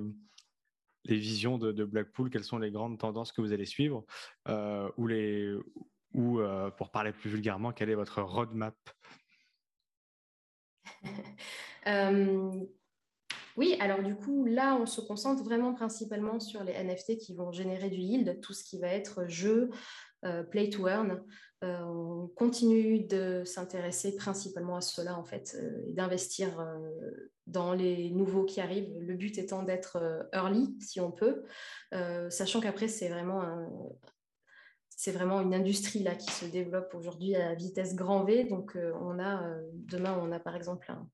les 1.08 1.16
visions 1.16 1.58
de, 1.58 1.84
Blackpool 1.84 2.30
Quelles 2.30 2.44
sont 2.44 2.58
les 2.58 2.70
grandes 2.70 2.98
tendances 2.98 3.32
que 3.32 3.40
vous 3.40 3.52
allez 3.52 3.66
suivre 3.66 4.04
ou, 4.46 5.06
les, 5.06 5.54
ou 6.14 6.40
pour 6.76 6.90
parler 6.90 7.12
plus 7.12 7.30
vulgairement, 7.30 7.72
quelle 7.72 7.90
est 7.90 7.94
votre 7.94 8.22
roadmap? 8.22 8.76
Oui, 13.58 13.76
alors 13.80 14.04
du 14.04 14.14
coup, 14.14 14.44
là, 14.44 14.78
on 14.80 14.86
se 14.86 15.00
concentre 15.00 15.42
vraiment 15.42 15.74
principalement 15.74 16.38
sur 16.38 16.62
les 16.62 16.74
NFT 16.74 17.18
qui 17.18 17.34
vont 17.34 17.50
générer 17.50 17.90
du 17.90 17.96
yield, 17.96 18.40
tout 18.40 18.52
ce 18.52 18.62
qui 18.62 18.78
va 18.78 18.86
être 18.86 19.26
jeu, 19.26 19.70
euh, 20.24 20.44
play 20.44 20.70
to 20.70 20.86
earn. 20.86 21.20
Euh, 21.64 21.80
on 21.82 22.28
continue 22.36 23.00
de 23.00 23.42
s'intéresser 23.44 24.14
principalement 24.14 24.76
à 24.76 24.80
cela, 24.80 25.18
en 25.18 25.24
fait, 25.24 25.56
euh, 25.58 25.82
et 25.86 25.92
d'investir 25.92 26.64
dans 27.46 27.72
les 27.72 28.10
nouveaux 28.10 28.44
qui 28.44 28.60
arrivent. 28.60 28.96
Le 29.00 29.14
but 29.14 29.38
étant 29.38 29.62
d'être 29.62 30.28
early, 30.32 30.76
si 30.80 31.00
on 31.00 31.10
peut, 31.10 31.44
sachant 32.28 32.60
qu'après, 32.60 32.88
c'est 32.88 33.08
vraiment 33.08 33.96
c'est 34.90 35.12
vraiment 35.12 35.40
une 35.40 35.54
industrie 35.54 36.02
là 36.02 36.16
qui 36.16 36.28
se 36.30 36.44
développe 36.44 36.92
aujourd'hui 36.92 37.36
à 37.36 37.54
vitesse 37.54 37.94
grand 37.94 38.24
V. 38.24 38.44
Donc, 38.44 38.76
on 39.00 39.18
a 39.18 39.42
demain, 39.72 40.18
on 40.20 40.32
a 40.32 40.40
par 40.40 40.56
exemple 40.56 40.90
un, 40.90 41.08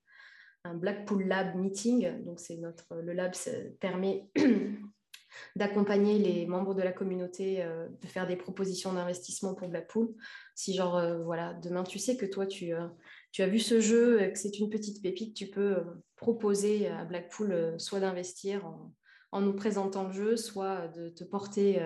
un 0.64 0.74
Blackpool 0.74 1.24
Lab 1.24 1.54
Meeting. 1.54 2.24
Donc, 2.24 2.40
c'est 2.40 2.56
notre, 2.56 2.96
le 2.96 3.12
lab 3.12 3.32
permet 3.80 4.28
d'accompagner 5.56 6.18
les 6.18 6.46
membres 6.46 6.74
de 6.74 6.82
la 6.82 6.92
communauté, 6.92 7.62
euh, 7.62 7.88
de 8.00 8.06
faire 8.06 8.26
des 8.26 8.36
propositions 8.36 8.92
d'investissement 8.92 9.54
pour 9.54 9.68
Blackpool. 9.68 10.14
Si 10.54 10.74
genre, 10.74 10.96
euh, 10.96 11.22
voilà, 11.22 11.54
demain 11.54 11.84
tu 11.84 11.98
sais 11.98 12.16
que 12.16 12.26
toi 12.26 12.46
tu, 12.46 12.72
euh, 12.72 12.86
tu 13.32 13.42
as 13.42 13.46
vu 13.46 13.58
ce 13.58 13.80
jeu, 13.80 14.18
que 14.30 14.38
c'est 14.38 14.58
une 14.58 14.70
petite 14.70 15.02
pépite, 15.02 15.34
tu 15.34 15.46
peux 15.46 15.76
proposer 16.16 16.88
à 16.88 17.04
Blackpool 17.04 17.74
soit 17.78 18.00
d'investir 18.00 18.66
en, 18.66 18.92
en, 19.32 19.40
nous 19.40 19.54
présentant 19.54 20.04
le 20.04 20.12
jeu, 20.12 20.36
soit 20.36 20.88
de 20.88 21.08
te 21.08 21.24
porter 21.24 21.80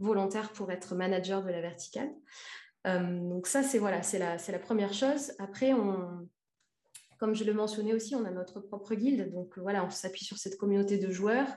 volontaire 0.00 0.52
pour 0.52 0.72
être 0.72 0.94
manager 0.94 1.44
de 1.44 1.50
la 1.50 1.60
verticale. 1.60 2.10
donc 2.84 3.46
ça, 3.46 3.62
c'est 3.62 3.78
voilà, 3.78 4.00
la, 4.14 4.36
la 4.36 4.58
première 4.58 4.92
chose. 4.92 5.32
Après, 5.38 5.72
on, 5.72 6.28
comme 7.20 7.34
je 7.34 7.44
le 7.44 7.52
mentionnais 7.52 7.92
aussi, 7.92 8.14
on 8.14 8.24
a 8.24 8.30
notre 8.30 8.60
propre 8.60 8.94
guilde. 8.94 9.30
Donc 9.30 9.58
voilà, 9.58 9.84
on 9.84 9.90
s'appuie 9.90 10.24
sur 10.24 10.38
cette 10.38 10.56
communauté 10.56 10.96
de 10.96 11.10
joueurs, 11.10 11.48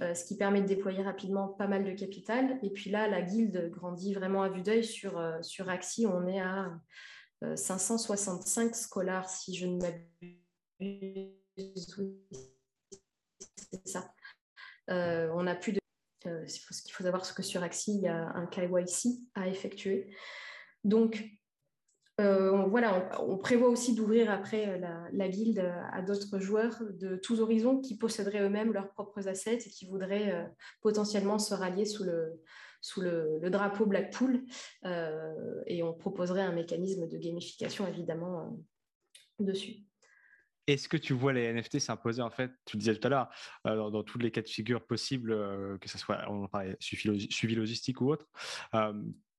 euh, 0.00 0.14
ce 0.14 0.24
qui 0.24 0.38
permet 0.38 0.62
de 0.62 0.66
déployer 0.66 1.02
rapidement 1.02 1.46
pas 1.46 1.68
mal 1.68 1.84
de 1.84 1.92
capital. 1.92 2.58
Et 2.62 2.70
puis 2.70 2.88
là, 2.88 3.06
la 3.06 3.20
guilde 3.20 3.68
grandit 3.70 4.14
vraiment 4.14 4.42
à 4.42 4.48
vue 4.48 4.62
d'œil. 4.62 4.82
Sur, 4.82 5.18
euh, 5.18 5.42
sur 5.42 5.68
Axie, 5.68 6.06
on 6.06 6.26
est 6.26 6.40
à 6.40 6.72
565 7.54 8.70
euh, 8.70 8.72
scholars, 8.72 9.28
si 9.28 9.54
je 9.54 9.66
ne 9.66 9.78
m'abuse. 9.78 10.40
c'est 13.70 13.88
ça. 13.88 14.10
on 14.88 15.46
a 15.46 15.54
plus 15.54 15.72
de. 15.72 15.80
ce 16.46 16.82
qu'il 16.82 16.94
faut 16.94 17.04
savoir, 17.04 17.26
c'est 17.26 17.34
que 17.34 17.42
sur 17.42 17.62
Axie, 17.62 17.96
il 17.96 18.00
y 18.00 18.08
a 18.08 18.32
un 18.34 18.46
KYC 18.46 19.20
à 19.34 19.48
effectuer. 19.48 20.16
Donc, 20.82 21.22
euh, 22.20 22.52
on, 22.52 23.38
prévoit 23.38 23.68
aussi 23.68 23.94
d'ouvrir 23.94 24.30
après 24.30 24.68
euh, 24.68 24.78
la, 25.12 25.28
guilde 25.28 25.58
à 25.92 26.02
d'autres 26.02 26.38
joueurs 26.38 26.82
de 26.90 27.16
tous 27.16 27.40
horizons 27.40 27.80
qui 27.80 27.96
posséderaient 27.96 28.42
eux-mêmes 28.42 28.72
leurs 28.72 28.90
propres 28.90 29.26
assets 29.26 29.58
et 29.66 29.70
qui 29.70 29.86
voudraient 29.86 30.32
euh, 30.32 30.44
potentiellement 30.80 31.38
se 31.38 31.54
rallier 31.54 31.84
sous 31.84 32.04
le, 32.04 33.50
drapeau 33.50 33.86
Blackpool. 33.86 34.44
et 35.66 35.82
on 35.82 35.92
proposerait 35.94 36.42
un 36.42 36.52
mécanisme 36.52 37.08
de 37.08 37.18
gamification, 37.18 37.86
évidemment, 37.88 38.56
dessus. 39.38 39.84
Est-ce 40.70 40.88
que 40.88 40.96
tu 40.96 41.14
vois 41.14 41.32
les 41.32 41.52
NFT 41.52 41.80
s'imposer 41.80 42.22
en 42.22 42.30
fait, 42.30 42.50
tu 42.64 42.76
le 42.76 42.80
disais 42.80 42.94
tout 42.94 43.06
à 43.06 43.10
l'heure, 43.10 43.28
euh, 43.66 43.90
dans, 43.90 44.02
tous 44.04 44.18
les 44.18 44.30
cas 44.30 44.42
de 44.42 44.48
figure 44.48 44.86
possibles, 44.86 45.32
euh, 45.32 45.78
que 45.78 45.88
ce 45.88 45.98
soit 45.98 46.24
parlait, 46.50 46.76
suivi, 46.78 47.54
logistique 47.54 48.00
ou 48.00 48.10
autre, 48.10 48.26
euh, 48.74 48.92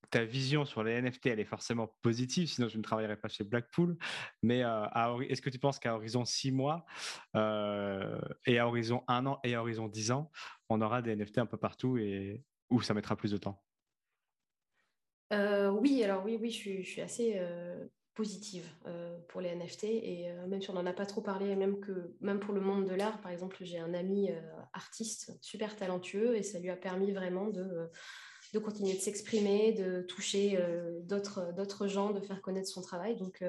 ta 0.09 0.25
vision 0.25 0.65
sur 0.65 0.83
les 0.83 0.93
NFT, 1.01 1.27
elle 1.27 1.39
est 1.39 1.45
forcément 1.45 1.87
positive, 2.01 2.47
sinon 2.47 2.67
je 2.67 2.77
ne 2.77 2.83
travaillerais 2.83 3.17
pas 3.17 3.27
chez 3.27 3.43
Blackpool. 3.43 3.97
Mais 4.43 4.63
est-ce 5.29 5.41
que 5.41 5.49
tu 5.49 5.59
penses 5.59 5.79
qu'à 5.79 5.95
horizon 5.95 6.25
6 6.25 6.51
mois 6.51 6.85
et 7.33 8.59
à 8.59 8.67
horizon 8.67 9.03
1 9.07 9.25
an 9.25 9.39
et 9.43 9.55
à 9.55 9.61
horizon 9.61 9.87
10 9.87 10.11
ans, 10.11 10.31
on 10.69 10.81
aura 10.81 11.01
des 11.01 11.15
NFT 11.15 11.37
un 11.37 11.45
peu 11.45 11.57
partout 11.57 11.97
et 11.97 12.43
où 12.69 12.81
ça 12.81 12.93
mettra 12.93 13.15
plus 13.15 13.31
de 13.31 13.37
temps? 13.37 13.63
Oui, 15.31 16.03
alors 16.03 16.25
oui, 16.25 16.37
oui, 16.41 16.51
je 16.51 16.81
suis 16.81 17.01
assez 17.01 17.39
positive 18.13 18.67
euh, 18.87 19.17
pour 19.29 19.41
les 19.41 19.55
NFT 19.55 19.85
et 19.85 20.29
euh, 20.29 20.47
même 20.47 20.61
si 20.61 20.69
on 20.69 20.73
n'en 20.73 20.85
a 20.85 20.93
pas 20.93 21.05
trop 21.05 21.21
parlé, 21.21 21.55
même, 21.55 21.79
que, 21.79 22.13
même 22.19 22.39
pour 22.39 22.53
le 22.53 22.61
monde 22.61 22.85
de 22.85 22.93
l'art, 22.93 23.21
par 23.21 23.31
exemple, 23.31 23.57
j'ai 23.61 23.79
un 23.79 23.93
ami 23.93 24.29
euh, 24.31 24.39
artiste 24.73 25.37
super 25.41 25.75
talentueux 25.75 26.35
et 26.35 26.43
ça 26.43 26.59
lui 26.59 26.69
a 26.69 26.75
permis 26.75 27.11
vraiment 27.13 27.47
de, 27.47 27.89
de 28.53 28.59
continuer 28.59 28.93
de 28.93 28.99
s'exprimer, 28.99 29.73
de 29.73 30.01
toucher 30.01 30.59
d'autres 31.03 31.87
gens, 31.87 32.11
de 32.11 32.19
faire 32.19 32.41
connaître 32.41 32.67
son 32.67 32.81
travail. 32.81 33.17
Donc 33.17 33.43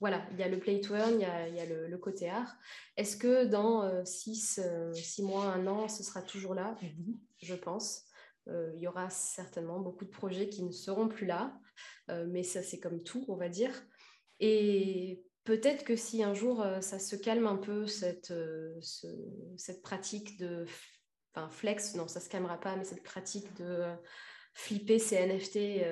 voilà, 0.00 0.26
il 0.32 0.38
y 0.38 0.42
a 0.42 0.48
le 0.48 0.58
play 0.58 0.80
to 0.80 0.94
earn, 0.94 1.14
il 1.14 1.20
y 1.20 1.24
a, 1.24 1.48
il 1.48 1.54
y 1.54 1.60
a 1.60 1.66
le, 1.66 1.98
côté 1.98 2.28
art. 2.28 2.56
Est-ce 2.96 3.16
que 3.16 3.44
dans 3.44 4.04
6 4.04 4.60
six, 4.94 5.22
mois, 5.22 5.44
un 5.44 5.66
an, 5.66 5.88
ce 5.88 6.02
sera 6.02 6.22
toujours 6.22 6.54
là? 6.54 6.76
Oui, 6.82 7.18
je 7.42 7.54
pense. 7.54 8.04
il 8.46 8.80
y 8.80 8.88
aura 8.88 9.10
certainement 9.10 9.78
beaucoup 9.78 10.04
de 10.04 10.10
projets 10.10 10.48
qui 10.48 10.64
ne 10.64 10.72
seront 10.72 11.08
plus 11.08 11.26
là. 11.26 11.60
Euh, 12.10 12.26
mais 12.28 12.42
ça, 12.42 12.62
c'est 12.62 12.80
comme 12.80 13.02
tout, 13.02 13.24
on 13.28 13.36
va 13.36 13.48
dire. 13.48 13.72
Et 14.40 15.22
peut-être 15.44 15.84
que 15.84 15.96
si 15.96 16.22
un 16.22 16.34
jour 16.34 16.62
euh, 16.62 16.80
ça 16.80 16.98
se 16.98 17.16
calme 17.16 17.46
un 17.46 17.56
peu, 17.56 17.86
cette, 17.86 18.30
euh, 18.30 18.78
cette 19.56 19.82
pratique 19.82 20.38
de. 20.38 20.66
Enfin, 21.34 21.48
flex, 21.50 21.94
non, 21.94 22.08
ça 22.08 22.20
se 22.20 22.28
calmera 22.28 22.58
pas, 22.58 22.76
mais 22.76 22.84
cette 22.84 23.02
pratique 23.02 23.54
de 23.56 23.84
flipper 24.54 24.98
ces 24.98 25.26
NFT 25.26 25.84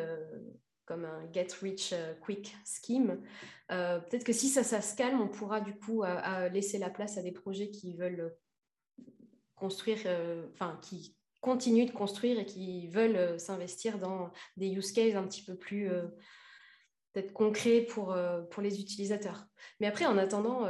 comme 0.85 1.05
un 1.05 1.31
get 1.33 1.49
rich 1.61 1.95
quick 2.21 2.57
scheme. 2.65 3.23
Peut-être 3.69 4.25
que 4.25 4.33
si 4.33 4.49
ça, 4.49 4.65
ça 4.65 4.81
se 4.81 4.97
calme, 4.97 5.21
on 5.21 5.29
pourra 5.29 5.61
du 5.61 5.77
coup 5.77 6.03
laisser 6.51 6.79
la 6.79 6.91
place 6.91 7.19
à 7.19 7.23
des 7.23 7.31
projets 7.31 7.71
qui 7.71 7.97
veulent 7.97 8.35
construire, 9.55 10.01
enfin, 10.53 10.79
qui, 10.83 11.17
continuent 11.41 11.87
de 11.87 11.93
construire 11.93 12.39
et 12.39 12.47
qui 12.47 12.89
veulent 12.89 13.17
euh, 13.17 13.39
s'investir 13.39 13.99
dans 13.99 14.33
des 14.57 14.69
use 14.69 14.93
cases 14.93 15.15
un 15.15 15.27
petit 15.27 15.45
peu 15.45 15.57
plus 15.57 15.91
euh, 15.91 16.07
peut-être 17.13 17.33
concrets 17.33 17.83
pour, 17.83 18.13
euh, 18.13 18.43
pour 18.43 18.63
les 18.63 18.81
utilisateurs. 18.81 19.47
Mais 19.81 19.87
après, 19.87 20.07
en 20.07 20.19
attendant, 20.19 20.67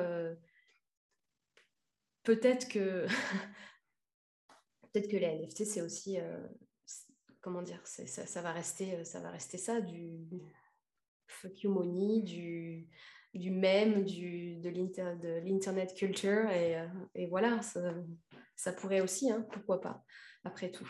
peut-être 2.23 2.69
que 2.69 3.07
peut-être 5.01 5.11
que 5.11 5.17
les 5.17 5.27
NFT, 5.27 5.65
c'est 5.65 5.83
aussi 5.83 6.19
comment 7.41 7.63
dire, 7.63 7.81
ça, 7.85 8.43
va 8.43 8.53
rester, 8.53 9.05
ça 9.05 9.21
va 9.21 9.31
rester 9.31 9.59
ça, 9.59 9.81
du 9.81 10.19
fuck 11.27 11.63
you 11.63 11.71
money, 11.71 12.23
du, 12.23 12.89
du 13.35 13.51
mème, 13.51 14.05
du, 14.05 14.57
de 14.57 14.71
l'internet 15.41 15.95
culture, 15.95 16.51
et, 16.51 16.77
et 17.15 17.27
voilà, 17.27 17.61
ça, 17.63 18.73
pourrait 18.73 19.01
aussi, 19.01 19.31
hein, 19.31 19.47
pourquoi 19.53 19.81
pas 19.81 20.05
après 20.45 20.71
tout. 20.71 20.89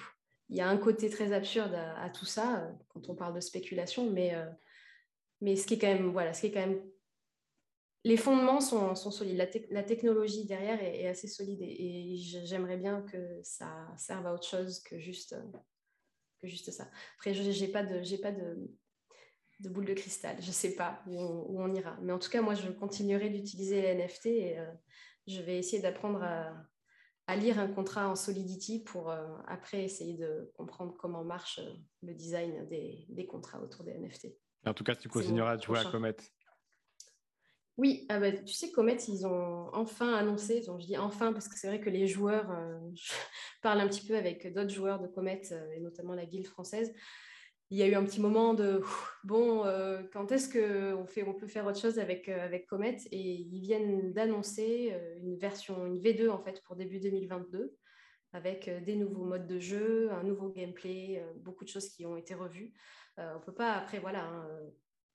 Il 0.48 0.56
y 0.56 0.60
a 0.60 0.68
un 0.68 0.78
côté 0.78 1.10
très 1.10 1.32
absurde 1.32 1.74
à, 1.74 2.08
tout 2.10 2.24
ça 2.24 2.64
euh, 2.64 2.72
quand 2.88 3.10
on 3.10 3.14
parle 3.14 3.34
de 3.34 3.40
spéculation, 3.40 4.10
mais, 4.10 4.34
euh, 4.34 4.46
mais 5.42 5.56
ce 5.56 5.66
qui 5.66 5.74
est 5.74 5.78
quand 5.78 5.88
même, 5.92 6.10
voilà, 6.10 6.32
ce 6.32 6.40
qui 6.40 6.46
est 6.46 6.52
quand 6.52 6.66
même 6.66 6.80
les 8.08 8.16
fondements 8.16 8.62
sont, 8.62 8.94
sont 8.94 9.10
solides. 9.10 9.36
La, 9.70 9.82
technologie 9.82 10.46
derrière 10.46 10.82
est, 10.82 11.06
assez 11.06 11.28
solide 11.28 11.60
et, 11.60 12.16
j'aimerais 12.16 12.78
bien 12.78 13.02
que 13.02 13.38
ça 13.42 13.86
serve 13.98 14.26
à 14.26 14.32
autre 14.32 14.48
chose 14.48 14.80
que 14.80 14.98
juste, 14.98 15.36
que 16.40 16.48
juste 16.48 16.70
ça. 16.70 16.88
Après, 17.18 17.34
je 17.34 17.42
n'ai 17.42 17.68
pas, 17.68 17.82
de, 17.82 18.16
pas 18.22 18.32
de, 18.32 18.70
de, 19.60 19.68
boule 19.68 19.84
de 19.84 19.92
cristal. 19.92 20.36
Je 20.40 20.46
ne 20.46 20.52
sais 20.52 20.74
pas 20.74 21.02
où 21.06 21.20
on, 21.20 21.74
ira. 21.74 21.98
Mais 22.00 22.14
en 22.14 22.18
tout 22.18 22.30
cas, 22.30 22.40
moi, 22.40 22.54
je 22.54 22.70
continuerai 22.70 23.28
d'utiliser 23.28 23.82
les 23.82 23.94
NFT 23.94 24.26
et 24.26 24.58
euh, 24.58 24.72
je 25.26 25.42
vais 25.42 25.58
essayer 25.58 25.82
d'apprendre 25.82 26.22
à, 26.22 26.54
à 27.26 27.36
lire 27.36 27.58
un 27.58 27.68
contrat 27.68 28.08
en 28.08 28.16
Solidity 28.16 28.84
pour 28.84 29.10
euh, 29.10 29.36
après 29.46 29.84
essayer 29.84 30.16
de 30.16 30.50
comprendre 30.54 30.96
comment 30.96 31.24
marche 31.24 31.58
euh, 31.58 31.74
le 32.02 32.14
design 32.14 32.66
des, 32.70 33.04
des, 33.10 33.26
contrats 33.26 33.60
autour 33.60 33.84
des 33.84 33.98
NFT. 33.98 34.28
En 34.66 34.72
tout 34.72 34.82
cas, 34.82 34.94
tu 34.94 35.10
continueras 35.10 35.58
de 35.58 35.62
jouer 35.62 35.78
à 35.78 35.84
Comet. 35.84 36.16
Oui, 37.78 38.06
ah 38.08 38.18
bah, 38.18 38.32
tu 38.32 38.52
sais, 38.52 38.70
Comet, 38.72 38.96
ils 39.08 39.26
ont 39.26 39.70
enfin 39.72 40.12
annoncé, 40.14 40.60
donc 40.62 40.80
je 40.80 40.86
dis 40.86 40.98
enfin 40.98 41.32
parce 41.32 41.48
que 41.48 41.56
c'est 41.56 41.68
vrai 41.68 41.80
que 41.80 41.90
les 41.90 42.06
joueurs, 42.06 42.50
euh, 42.50 42.78
je 42.94 43.12
parle 43.62 43.80
un 43.80 43.88
petit 43.88 44.04
peu 44.06 44.16
avec 44.16 44.52
d'autres 44.52 44.70
joueurs 44.70 45.00
de 45.00 45.06
Comet, 45.06 45.42
et 45.74 45.80
notamment 45.80 46.14
la 46.14 46.26
guilde 46.26 46.46
française, 46.46 46.92
il 47.70 47.76
y 47.76 47.82
a 47.82 47.86
eu 47.86 47.94
un 47.94 48.04
petit 48.04 48.20
moment 48.20 48.54
de 48.54 48.82
bon, 49.24 49.64
euh, 49.66 50.02
quand 50.12 50.32
est-ce 50.32 50.48
qu'on 50.48 51.06
on 51.26 51.34
peut 51.34 51.46
faire 51.46 51.66
autre 51.66 51.78
chose 51.78 51.98
avec, 51.98 52.28
euh, 52.28 52.44
avec 52.44 52.66
Comet 52.66 52.96
Et 53.12 53.20
ils 53.20 53.60
viennent 53.60 54.12
d'annoncer 54.12 54.90
euh, 54.92 55.16
une 55.18 55.36
version, 55.36 55.86
une 55.86 55.98
V2 55.98 56.30
en 56.30 56.38
fait 56.38 56.62
pour 56.62 56.76
début 56.76 56.98
2022 56.98 57.76
avec 58.32 58.68
des 58.84 58.94
nouveaux 58.94 59.24
modes 59.24 59.46
de 59.46 59.58
jeu, 59.58 60.10
un 60.12 60.22
nouveau 60.22 60.50
gameplay, 60.50 61.24
beaucoup 61.36 61.64
de 61.64 61.70
choses 61.70 61.88
qui 61.88 62.04
ont 62.04 62.14
été 62.14 62.34
revues. 62.34 62.74
on 63.16 63.22
ne 63.22 63.42
peut 63.42 63.54
pas, 63.54 63.72
après, 63.72 64.00
voilà, 64.00 64.22
hein, 64.22 64.46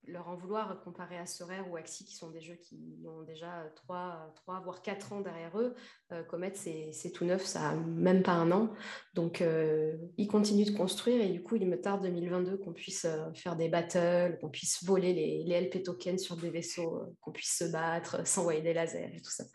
leur 0.07 0.27
en 0.27 0.35
vouloir 0.35 0.81
comparé 0.83 1.17
à 1.17 1.25
Sorare 1.25 1.69
ou 1.69 1.77
Axie, 1.77 2.05
qui 2.05 2.15
sont 2.15 2.29
des 2.29 2.41
jeux 2.41 2.55
qui 2.55 3.05
ont 3.07 3.23
déjà 3.23 3.65
3, 3.75 4.33
3 4.35 4.59
voire 4.61 4.81
4 4.81 5.13
ans 5.13 5.21
derrière 5.21 5.57
eux. 5.57 5.75
Euh, 6.11 6.23
Comet, 6.23 6.53
c'est 6.53 7.11
tout 7.13 7.25
neuf, 7.25 7.43
ça 7.45 7.73
n'a 7.73 7.75
même 7.75 8.23
pas 8.23 8.33
un 8.33 8.51
an. 8.51 8.73
Donc, 9.13 9.41
euh, 9.41 9.95
ils 10.17 10.27
continuent 10.27 10.65
de 10.65 10.77
construire 10.77 11.21
et 11.21 11.29
du 11.29 11.41
coup, 11.41 11.55
il 11.55 11.67
me 11.67 11.79
tarde 11.79 12.03
2022 12.03 12.57
qu'on 12.57 12.73
puisse 12.73 13.05
euh, 13.05 13.31
faire 13.33 13.55
des 13.55 13.69
battles, 13.69 14.37
qu'on 14.39 14.49
puisse 14.49 14.83
voler 14.83 15.13
les, 15.13 15.43
les, 15.43 15.61
LP 15.61 15.83
tokens 15.83 16.21
sur 16.21 16.35
des 16.35 16.49
vaisseaux, 16.49 16.97
euh, 16.97 17.15
qu'on 17.21 17.31
puisse 17.31 17.57
se 17.57 17.71
battre, 17.71 18.25
s'envoyer 18.27 18.61
des 18.61 18.73
lasers 18.73 19.11
et 19.15 19.21
tout 19.21 19.31
ça. 19.31 19.45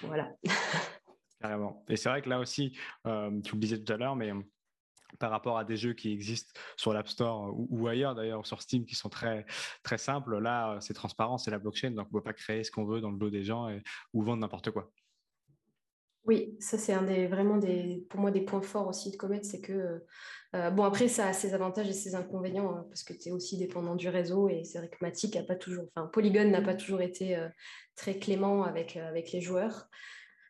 Voilà. 0.00 0.32
Carrément. 1.40 1.84
Et 1.88 1.96
c'est 1.96 2.08
vrai 2.08 2.22
que 2.22 2.30
là 2.30 2.40
aussi, 2.40 2.70
tu 3.04 3.10
le 3.54 3.58
disais 3.58 3.78
tout 3.78 3.92
à 3.92 3.98
l'heure, 3.98 4.16
mais 4.16 4.32
par 5.18 5.30
rapport 5.30 5.58
à 5.58 5.64
des 5.64 5.76
jeux 5.76 5.92
qui 5.92 6.12
existent 6.12 6.52
sur 6.76 6.92
l'App 6.92 7.08
Store 7.08 7.54
ou, 7.54 7.86
ailleurs 7.86 8.14
d'ailleurs 8.14 8.46
sur 8.46 8.60
Steam 8.62 8.84
qui 8.84 8.94
sont 8.94 9.08
très 9.08 9.46
très 9.82 9.98
simples. 9.98 10.38
Là, 10.38 10.78
c'est 10.80 10.94
transparent, 10.94 11.38
c'est 11.38 11.50
la 11.50 11.58
blockchain, 11.58 11.90
donc 11.90 12.06
on 12.12 12.16
ne 12.16 12.20
peut 12.20 12.24
pas 12.24 12.32
créer 12.32 12.64
ce 12.64 12.70
qu'on 12.70 12.84
veut 12.84 13.00
dans 13.00 13.10
le 13.10 13.18
dos 13.18 13.30
des 13.30 13.44
gens 13.44 13.68
ou 14.12 14.22
vendre 14.22 14.40
n'importe 14.40 14.70
quoi. 14.70 14.90
Oui, 16.26 16.56
ça 16.58 16.78
c'est 16.78 16.94
un 16.94 17.02
des 17.02 17.26
vraiment 17.26 17.58
des 17.58 18.06
pour 18.08 18.18
moi 18.18 18.30
des 18.30 18.40
points 18.40 18.62
forts 18.62 18.88
aussi 18.88 19.10
de 19.10 19.16
Comet, 19.16 19.42
c'est 19.42 19.60
que 19.60 20.02
euh, 20.54 20.70
bon 20.70 20.84
après 20.84 21.06
ça 21.06 21.28
a 21.28 21.32
ses 21.34 21.52
avantages 21.52 21.88
et 21.88 21.92
ses 21.92 22.14
inconvénients 22.14 22.74
hein, 22.74 22.86
parce 22.88 23.02
que 23.02 23.12
tu 23.12 23.28
es 23.28 23.32
aussi 23.32 23.58
dépendant 23.58 23.94
du 23.94 24.08
réseau 24.08 24.48
et 24.48 24.64
c'est 24.64 24.78
vrai 24.78 24.88
que 24.88 24.96
Matic 25.02 25.36
a 25.36 25.42
pas 25.42 25.54
toujours, 25.54 25.84
enfin 25.94 26.06
Polygon 26.06 26.48
n'a 26.48 26.62
pas 26.62 26.74
toujours 26.74 27.02
été 27.02 27.36
euh, 27.36 27.48
très 27.94 28.18
clément 28.18 28.64
avec 28.64 28.96
euh, 28.96 29.06
avec 29.06 29.32
les 29.32 29.42
joueurs. 29.42 29.90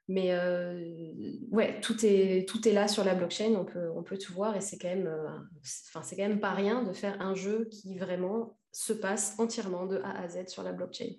Mais 0.06 0.32
euh, 0.32 1.32
ouais, 1.50 1.80
tout 1.80 2.04
est, 2.04 2.46
tout 2.46 2.68
est 2.68 2.72
là 2.72 2.88
sur 2.88 3.04
la 3.04 3.14
blockchain, 3.14 3.54
on 3.54 3.64
peut, 3.64 3.90
on 3.94 4.02
peut 4.02 4.18
tout 4.18 4.34
voir 4.34 4.54
et 4.54 4.60
c'est 4.60 4.76
quand, 4.76 4.88
même, 4.88 5.06
euh, 5.06 5.38
enfin, 5.94 6.02
quand 6.08 6.28
même 6.28 6.40
pas 6.40 6.52
rien 6.52 6.82
de 6.82 6.92
faire 6.92 7.20
un 7.22 7.34
jeu 7.34 7.68
qui 7.70 7.98
vraiment 7.98 8.58
se 8.70 8.92
passe 8.92 9.34
entièrement 9.38 9.86
de 9.86 9.98
A 9.98 10.20
à 10.20 10.28
Z 10.28 10.48
sur 10.48 10.62
la 10.62 10.72
blockchain. 10.72 11.10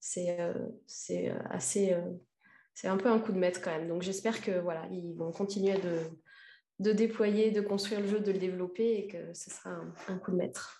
C'est, 0.00 0.38
euh, 0.38 1.34
assez. 1.48 1.96
c'est 2.74 2.88
un 2.88 2.96
peu 2.96 3.08
un 3.08 3.18
coup 3.18 3.32
de 3.32 3.38
maître 3.38 3.60
quand 3.62 3.70
même. 3.70 3.88
Donc 3.88 4.02
j'espère 4.02 4.42
que 4.42 4.60
voilà, 4.60 4.86
ils 4.90 5.14
vont 5.16 5.32
continuer 5.32 5.78
de, 5.78 5.98
de 6.78 6.92
déployer, 6.92 7.52
de 7.52 7.62
construire 7.62 8.00
le 8.00 8.06
jeu, 8.06 8.20
de 8.20 8.32
le 8.32 8.38
développer 8.38 8.98
et 8.98 9.06
que 9.06 9.32
ce 9.32 9.50
sera 9.50 9.80
un 10.08 10.18
coup 10.18 10.30
de 10.30 10.36
maître. 10.36 10.79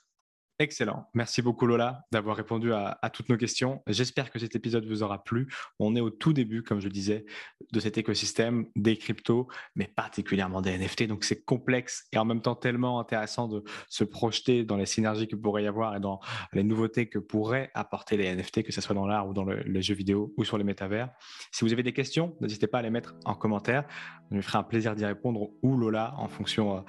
Excellent. 0.61 1.07
Merci 1.15 1.41
beaucoup 1.41 1.67
Lola 1.67 2.05
d'avoir 2.13 2.37
répondu 2.37 2.75
à, 2.75 2.99
toutes 3.15 3.31
nos 3.31 3.39
questions. 3.39 3.83
J'espère 3.87 4.31
que 4.31 4.39
cet 4.39 4.55
épisode 4.55 4.85
vous 4.85 5.03
aura 5.03 5.25
plu. 5.25 5.49
On 5.79 5.97
est 5.97 6.03
au 6.03 6.11
tout 6.11 6.35
début, 6.35 6.63
comme 6.63 6.81
je 6.81 6.89
disais, 6.89 7.25
de 7.73 7.81
cet 7.81 7.97
écosystème 7.97 8.67
des 8.77 8.99
cryptos, 8.99 9.49
mais 9.75 9.87
particulièrement 9.87 10.61
des 10.61 10.77
NFT. 10.77 11.05
Donc 11.05 11.25
c'est 11.25 11.47
complexe 11.47 12.07
et 12.13 12.19
en 12.19 12.27
même 12.27 12.43
temps 12.43 12.57
tellement 12.57 13.01
intéressant 13.01 13.49
de 13.49 13.65
se 13.89 14.05
projeter 14.05 14.63
dans 14.63 14.77
les 14.77 14.85
synergies 14.85 15.29
que 15.29 15.35
pourrait 15.35 15.65
y 15.65 15.67
avoir 15.67 15.97
et 15.97 16.01
dans 16.01 16.21
les 16.53 16.63
nouveautés 16.63 17.09
que 17.09 17.19
pourraient 17.19 17.71
apporter 17.73 18.19
les 18.19 18.31
NFT, 18.37 18.63
que 18.63 18.73
ce 18.73 18.83
soit 18.83 18.95
dans 18.95 19.07
l'art 19.07 19.29
ou 19.29 19.33
dans 19.33 19.45
le, 19.45 19.63
les 19.63 19.81
jeux 19.81 19.95
vidéo 19.95 20.35
ou 20.37 20.45
sur 20.45 20.59
les 20.59 20.65
métavers. 20.65 21.09
Si 21.53 21.65
vous 21.65 21.73
avez 21.73 21.83
des 21.83 21.95
questions, 21.95 22.37
n'hésitez 22.43 22.67
pas 22.67 22.81
à 22.81 22.83
les 22.83 22.91
mettre 22.91 23.15
en 23.25 23.35
commentaire. 23.35 23.87
Je 24.31 24.37
me 24.37 24.43
ferai 24.43 24.59
un 24.59 24.63
plaisir 24.63 24.95
d'y 24.95 25.05
répondre 25.05 25.51
ou 25.63 25.77
Lola 25.77 26.15
en 26.17 26.29
fonction 26.29 26.77
euh, 26.77 26.81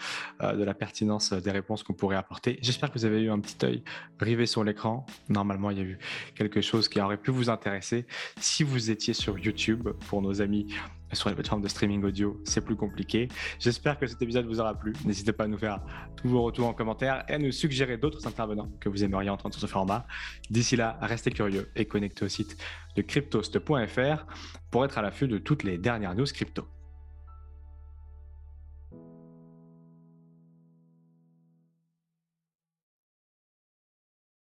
euh, 0.41 0.53
de 0.53 0.63
la 0.63 0.73
pertinence 0.73 1.33
des 1.33 1.51
réponses 1.51 1.83
qu'on 1.83 1.93
pourrait 1.93 2.15
apporter. 2.17 2.59
J'espère 2.61 2.91
que 2.91 2.99
vous 2.99 3.05
avez 3.05 3.21
eu 3.21 3.31
un 3.31 3.39
petit 3.39 3.65
œil 3.65 3.83
rivé 4.19 4.45
sur 4.45 4.63
l'écran. 4.63 5.05
Normalement, 5.29 5.71
il 5.71 5.77
y 5.77 5.81
a 5.81 5.83
eu 5.83 5.99
quelque 6.35 6.61
chose 6.61 6.87
qui 6.87 6.99
aurait 7.01 7.17
pu 7.17 7.31
vous 7.31 7.49
intéresser. 7.49 8.05
Si 8.39 8.63
vous 8.63 8.91
étiez 8.91 9.13
sur 9.13 9.39
YouTube, 9.39 9.89
pour 10.07 10.21
nos 10.21 10.41
amis 10.41 10.67
sur 11.13 11.29
les 11.29 11.35
plateformes 11.35 11.61
de 11.61 11.67
streaming 11.67 12.03
audio, 12.03 12.41
c'est 12.45 12.63
plus 12.63 12.75
compliqué. 12.75 13.27
J'espère 13.59 13.99
que 13.99 14.07
cet 14.07 14.21
épisode 14.21 14.45
vous 14.45 14.59
aura 14.59 14.75
plu. 14.75 14.93
N'hésitez 15.05 15.33
pas 15.33 15.45
à 15.45 15.47
nous 15.47 15.57
faire 15.57 15.81
tous 16.15 16.29
vos 16.29 16.43
retours 16.43 16.67
en 16.67 16.73
commentaire 16.73 17.25
et 17.27 17.33
à 17.33 17.37
nous 17.37 17.51
suggérer 17.51 17.97
d'autres 17.97 18.27
intervenants 18.27 18.69
que 18.79 18.89
vous 18.89 19.03
aimeriez 19.03 19.29
entendre 19.29 19.53
sur 19.53 19.61
ce 19.61 19.67
format. 19.67 20.05
D'ici 20.49 20.75
là, 20.75 20.97
restez 21.01 21.31
curieux 21.31 21.69
et 21.75 21.85
connectez 21.85 22.25
au 22.25 22.29
site 22.29 22.57
de 22.95 23.01
cryptost.fr 23.01 24.25
pour 24.69 24.85
être 24.85 24.97
à 24.97 25.01
l'affût 25.01 25.27
de 25.27 25.37
toutes 25.37 25.63
les 25.63 25.77
dernières 25.77 26.15
news 26.15 26.25
crypto. 26.25 26.65